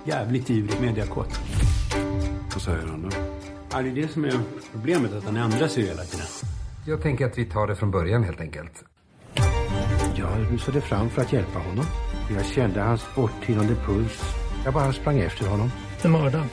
[0.05, 1.40] Jävligt ivrig mediakåt.
[2.53, 3.09] Vad säger han då?
[3.72, 4.32] Ja, det är det som är
[4.72, 6.26] problemet, att han ändrar sig hela tiden.
[6.86, 8.84] Jag tänker att vi tar det från början helt enkelt.
[10.16, 11.84] Jag rusade fram för att hjälpa honom.
[12.36, 14.22] Jag kände hans borttynande puls.
[14.64, 15.70] Jag bara sprang efter honom.
[16.03, 16.49] Det mördaren.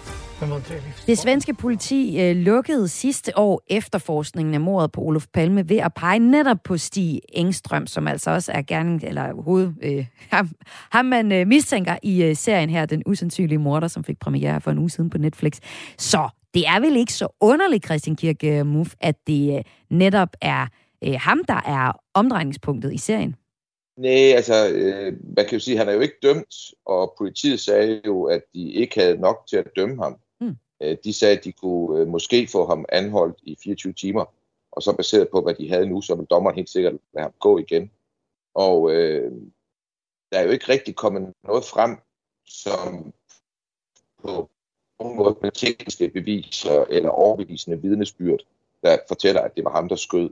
[1.08, 5.94] Det svenske politi øh, lukkede sidste år efterforskningen af mordet på Olof Palme ved at
[5.94, 10.06] pege netop på Stig Engstrøm, som altså også er gerning, eller hoved, øh,
[10.36, 10.50] ham,
[10.92, 14.72] ham man øh, mistænker i øh, serien her, Den usandsynlige morder, som fik premiere for
[14.72, 15.60] en uge siden på Netflix.
[15.98, 20.68] Så det er vel ikke så underligt, Christian Kirke Muff, at det øh, netop er
[21.04, 23.36] øh, ham, der er omdrejningspunktet i serien.
[23.98, 26.56] Nej, altså, øh, man kan jo sige, at han er jo ikke dømt,
[26.86, 30.18] og politiet sagde jo, at de ikke havde nok til at dømme ham.
[30.82, 34.26] Øh, de sagde, at de kunne øh, måske få ham anholdt i 24 timer,
[34.72, 37.34] og så baseret på, hvad de havde nu, så vil dommeren helt sikkert lade ham
[37.40, 37.92] gå igen.
[38.54, 39.32] Og øh,
[40.32, 41.98] der er jo ikke rigtig kommet noget frem,
[42.46, 43.14] som
[44.24, 44.50] på
[45.00, 48.40] nogen måde med tekniske beviser eller overbevisende vidnesbyrd,
[48.84, 50.30] der fortæller, at det var ham, der skød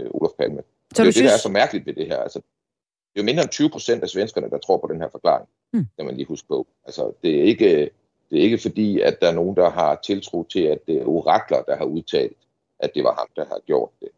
[0.00, 0.62] øh, Olof Palme.
[0.62, 1.16] Så det er jo synes...
[1.16, 2.18] det, der er så mærkeligt ved det her.
[2.18, 5.08] Altså, det er jo mindre end 20 procent af svenskerne, der tror på den her
[5.08, 5.86] forklaring, mm.
[5.96, 6.66] kan man lige huske på.
[6.84, 7.90] Altså, det er ikke,
[8.30, 11.06] det er ikke fordi, at der er nogen, der har tiltro til, at det er
[11.06, 12.36] orakler, der har udtalt,
[12.78, 14.08] at det var ham, der har gjort det.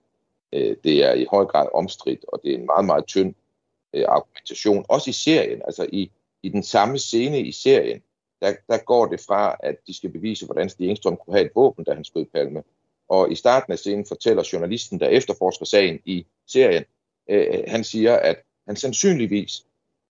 [0.52, 3.34] Øh, det er i høj grad omstridt, og det er en meget, meget tynd
[3.94, 4.84] øh, argumentation.
[4.88, 6.10] Også i serien, altså i,
[6.42, 8.02] i den samme scene i serien,
[8.42, 11.52] der, der går det fra, at de skal bevise, hvordan Stig Engstrøm kunne have et
[11.54, 12.62] våben, da han skød Palme.
[13.08, 16.84] Og i starten af scenen fortæller journalisten, der efterforsker sagen i serien,
[17.30, 18.36] øh, han siger, at
[18.66, 19.66] han sandsynligvis,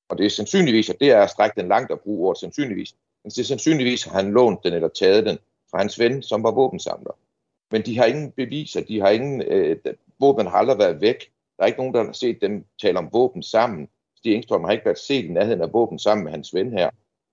[0.09, 2.94] og det er sandsynligvis, at det er at strække den langt at bruge ordet sandsynligvis,
[3.27, 5.39] men det er sandsynligvis, har han lånt den eller taget den
[5.70, 7.18] fra hans ven, som var våbensamler.
[7.70, 9.77] Men de har ingen beviser, de har ingen, øh,
[10.20, 11.33] våben har aldrig været væk.
[11.57, 13.89] Der er ikke nogen, der har set dem tale om våben sammen.
[14.16, 16.91] Stig Engstrøm har ikke været set i nærheden af våben sammen med hans ven her.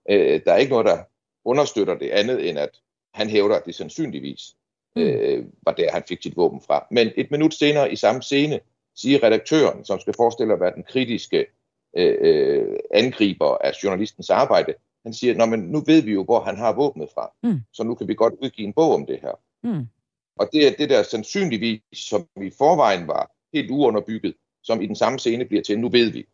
[0.10, 1.04] Øh, der er ikke noget, der
[1.46, 2.80] understøtter det andet, end at
[3.14, 4.56] han hævder, at det sandsynligvis
[4.98, 6.88] øh, var der, han fik sit våben fra.
[6.91, 8.60] Men et minut senere i samme scene
[8.96, 11.46] siger redaktøren, som skal forestille at være den kritiske
[11.98, 14.74] øh, øh angriber af journalistens arbejde,
[15.04, 17.60] han siger, Nå, men nu ved vi jo, hvor han har våbnet fra, mm.
[17.74, 19.39] så nu kan vi godt udgive en bog om det her.
[19.64, 19.88] Mm.
[20.36, 24.95] Og det er det der sandsynligvis, som i forvejen var helt uunderbygget, som i den
[24.95, 26.26] samme scene bliver til, nu ved vi,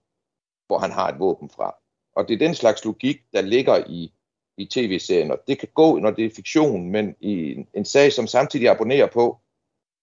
[0.67, 1.75] hvor han har et våben fra.
[2.15, 4.13] Og det er den slags logik, der ligger i,
[4.57, 8.13] i tv-serien, og det kan gå, når det er fiktion, men i en, en sag,
[8.13, 9.39] som samtidig abonnerer på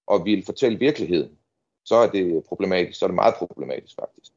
[0.07, 1.39] og vil fortælle virkeligheden,
[1.85, 4.33] så er det problematisk, så er det meget problematisk faktisk.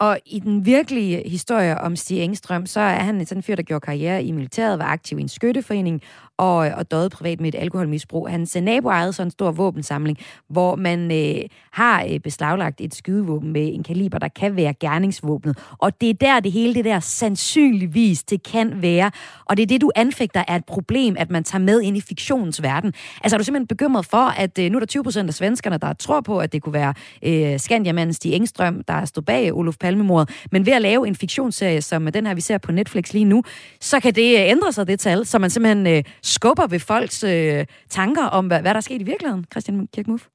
[0.00, 3.62] Og i den virkelige historie om Stig Engstrøm, så er han sådan en fyr, der
[3.62, 6.02] gjorde karriere i militæret, var aktiv i en skytteforening
[6.40, 8.30] og, og døde privat med et alkoholmisbrug.
[8.30, 10.18] Hans nabo ejede så en stor våbensamling,
[10.48, 15.58] hvor man øh, har øh, beslaglagt et skydevåben med en kaliber, der kan være gerningsvåbnet.
[15.78, 19.10] Og det er der det hele, det der sandsynligvis, det kan være.
[19.44, 22.00] Og det er det, du anfægter er et problem, at man tager med ind i
[22.00, 22.92] fiktionens verden.
[23.22, 25.78] Altså er du simpelthen bekymret for, at øh, nu er der 20 procent af svenskerne,
[25.78, 29.76] der tror på, at det kunne være øh, Skandiamanden Stig Engstrøm, der stod bag Olof
[29.80, 30.34] Palmemordet.
[30.52, 33.42] Men ved at lave en fiktionsserie, som den her, vi ser på Netflix lige nu,
[33.80, 37.22] så kan det øh, ændre sig, det tal, så man simpelthen øh, skubber ved folks
[37.22, 40.26] øh, tanker om, hvad, hvad der er sket i virkeligheden, Christian Kirkmuff?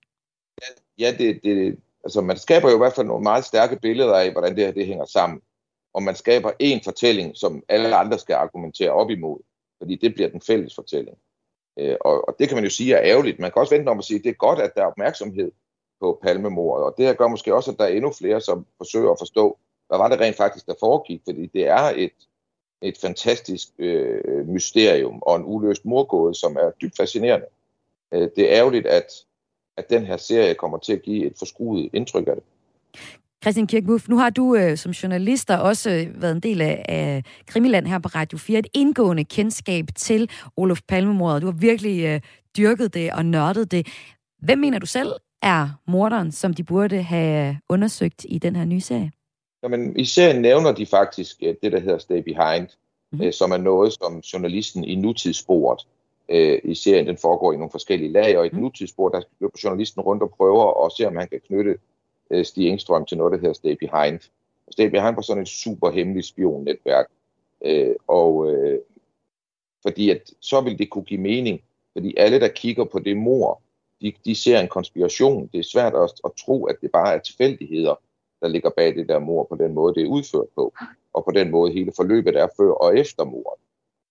[0.61, 0.67] Ja,
[1.05, 4.31] ja det, det, altså man skaber jo i hvert fald nogle meget stærke billeder af,
[4.31, 5.41] hvordan det her det hænger sammen.
[5.93, 9.39] Og man skaber en fortælling, som alle andre skal argumentere op imod,
[9.77, 11.17] fordi det bliver den fælles fortælling.
[11.79, 13.39] Øh, og, og det kan man jo sige er ærgerligt.
[13.39, 15.51] Man kan også vente om at sige, at det er godt, at der er opmærksomhed
[16.01, 19.11] på palmemordet, og det her gør måske også, at der er endnu flere, som forsøger
[19.11, 22.11] at forstå, hvad var det rent faktisk, der foregik, fordi det er et,
[22.87, 27.45] et fantastisk øh, mysterium og en uløst morgåde, som er dybt fascinerende.
[28.13, 29.07] Øh, det er ærgerligt, at,
[29.77, 32.43] at den her serie kommer til at give et forskruet indtryk af det.
[33.43, 37.23] Christian Kirkmuff, nu har du øh, som journalist også øh, været en del af, af
[37.47, 41.41] Krimiland her på Radio 4, et indgående kendskab til Olof Palmemordet.
[41.41, 42.21] Du har virkelig øh,
[42.57, 43.87] dyrket det og nørdet det.
[44.43, 45.11] Hvem mener du selv
[45.41, 49.11] er morderen, som de burde have undersøgt i den her nye serie?
[49.65, 52.67] Jamen, i serien nævner de faktisk øh, det, der hedder Stay Behind,
[53.11, 53.31] mm-hmm.
[53.31, 55.87] som er noget, som journalisten i nutidssporet
[56.29, 58.61] øh, i serien, den foregår i nogle forskellige lag, og i mhm.
[58.61, 61.77] nutidsspor, der løber journalisten rundt og prøver at se, om han kan knytte
[62.31, 64.19] øh, Stig Engstrøm til noget, der hedder Stay Behind.
[64.71, 67.07] Stay Behind var sådan et super hemmeligt spionnetværk,
[67.65, 68.79] øh, og øh,
[69.81, 71.61] fordi at så vil det kunne give mening,
[71.93, 73.61] fordi alle, der kigger på det mor,
[74.01, 75.49] de, de ser en konspiration.
[75.53, 78.01] Det er svært at, at tro, at det bare er tilfældigheder,
[78.41, 80.73] der ligger bag det der mor på den måde, det er udført på,
[81.13, 83.61] og på den måde hele forløbet er før og efter mordet.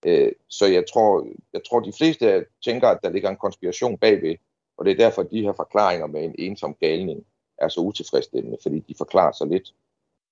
[0.06, 4.36] Øh, så jeg tror, jeg tror, de fleste tænker, at der ligger en konspiration bagved,
[4.76, 7.26] og det er derfor, at de her forklaringer med en ensom galning
[7.58, 9.74] er så utilfredsstillende, fordi de forklarer sig lidt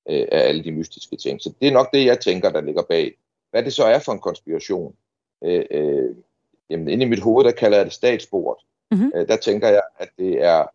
[0.08, 1.40] øh, af alle de mystiske ting.
[1.40, 3.18] Så det er nok det, jeg tænker, der ligger bag.
[3.50, 4.94] Hvad det så er for en konspiration?
[5.44, 6.16] Øh, øh,
[6.70, 8.64] jamen, inde i mit hoved, der kalder jeg det statsbordet.
[8.90, 9.12] Mm-hmm.
[9.14, 10.66] Øh, der tænker jeg, at det er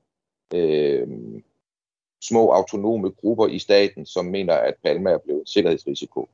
[0.53, 1.07] øh,
[2.22, 6.30] små autonome grupper i staten, som mener, at Palma er blevet en sikkerhedsrisiko,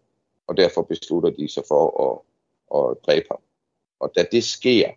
[0.48, 2.20] og derfor beslutter de sig for at,
[2.80, 3.40] at dræbe ham.
[4.00, 4.90] Og da det sker,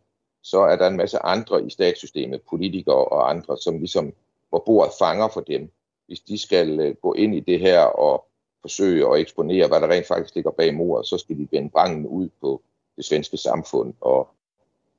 [0.42, 4.12] så er der en masse andre i statssystemet, politikere og andre, som ligesom,
[4.48, 5.70] hvor bordet fanger for dem,
[6.06, 8.24] hvis de skal øh, gå ind i det her og
[8.60, 12.06] forsøge at eksponere, hvad der rent faktisk ligger bag mordet, så skal de vende branden
[12.06, 12.62] ud på
[12.96, 14.28] det svenske samfund, og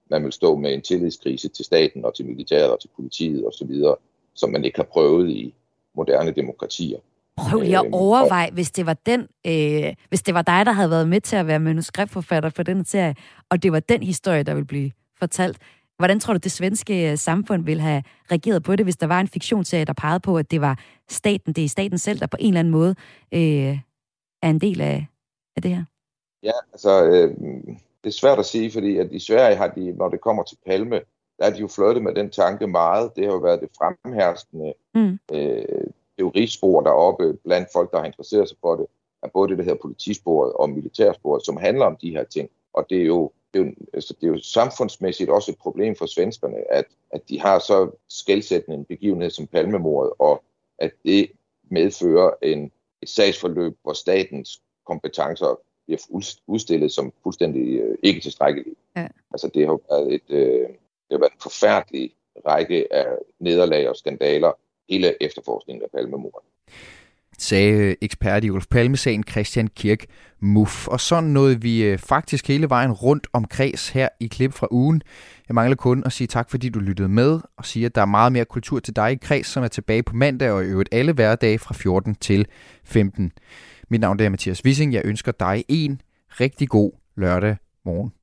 [0.09, 3.83] man vil stå med en tillidskrise til staten og til militæret og til politiet osv.,
[4.33, 5.55] som man ikke har prøvet i
[5.97, 6.97] moderne demokratier.
[7.37, 10.71] Prøv lige at øhm, overveje, hvis det var den, øh, hvis det var dig, der
[10.71, 13.15] havde været med til at være manuskriptforfatter for den serie,
[13.49, 15.57] og det var den historie, der ville blive fortalt.
[15.97, 19.19] Hvordan tror du, det svenske øh, samfund ville have reageret på det, hvis der var
[19.19, 20.79] en fiktionsserie, der pegede på, at det var
[21.09, 22.95] staten, det er staten selv, der på en eller anden måde
[23.31, 23.79] øh,
[24.41, 25.05] er en del af,
[25.55, 25.83] af det her?
[26.43, 27.35] Ja, altså, øh,
[28.03, 30.57] det er svært at sige, fordi at i Sverige har de, når det kommer til
[30.65, 31.01] Palme,
[31.39, 33.11] der er de jo flirtet med den tanke meget.
[33.15, 35.19] Det har jo været det fremherskende mm.
[35.33, 38.85] øh, teorispor deroppe blandt folk, der har interesseret sig for det,
[39.23, 42.49] er både det, der hedder politisporet og militærsporet, som handler om de her ting.
[42.73, 45.95] Og det er jo, det, er jo, altså, det er jo samfundsmæssigt også et problem
[45.95, 50.43] for svenskerne, at, at de har så skældsættende en begivenhed som palmemordet, og
[50.79, 51.31] at det
[51.71, 52.71] medfører en,
[53.01, 55.99] et sagsforløb, hvor statens kompetencer bliver
[56.47, 58.75] udstillet som fuldstændig øh, ikke tilstrækkelige.
[58.95, 59.07] Ja.
[59.31, 60.69] Altså det har været et, øh,
[61.07, 62.13] det har været en forfærdelig
[62.47, 63.07] række af
[63.39, 64.51] nederlag og skandaler
[64.89, 66.47] hele efterforskningen af palmemordet
[67.37, 70.05] sagde øh, ekspert i Ulf Palmesagen Christian Kirk
[70.39, 70.87] Muff.
[70.87, 74.67] Og sådan nåede vi øh, faktisk hele vejen rundt om kreds her i klip fra
[74.71, 75.01] ugen.
[75.47, 78.05] Jeg mangler kun at sige tak, fordi du lyttede med, og sige, at der er
[78.05, 80.89] meget mere kultur til dig i kreds, som er tilbage på mandag og i øvrigt
[80.91, 82.47] alle hverdage fra 14 til
[82.83, 83.31] 15.
[83.89, 84.93] Mit navn er Mathias Wissing.
[84.93, 86.01] Jeg ønsker dig en
[86.39, 87.55] rigtig god lørdag
[87.85, 88.17] morgen.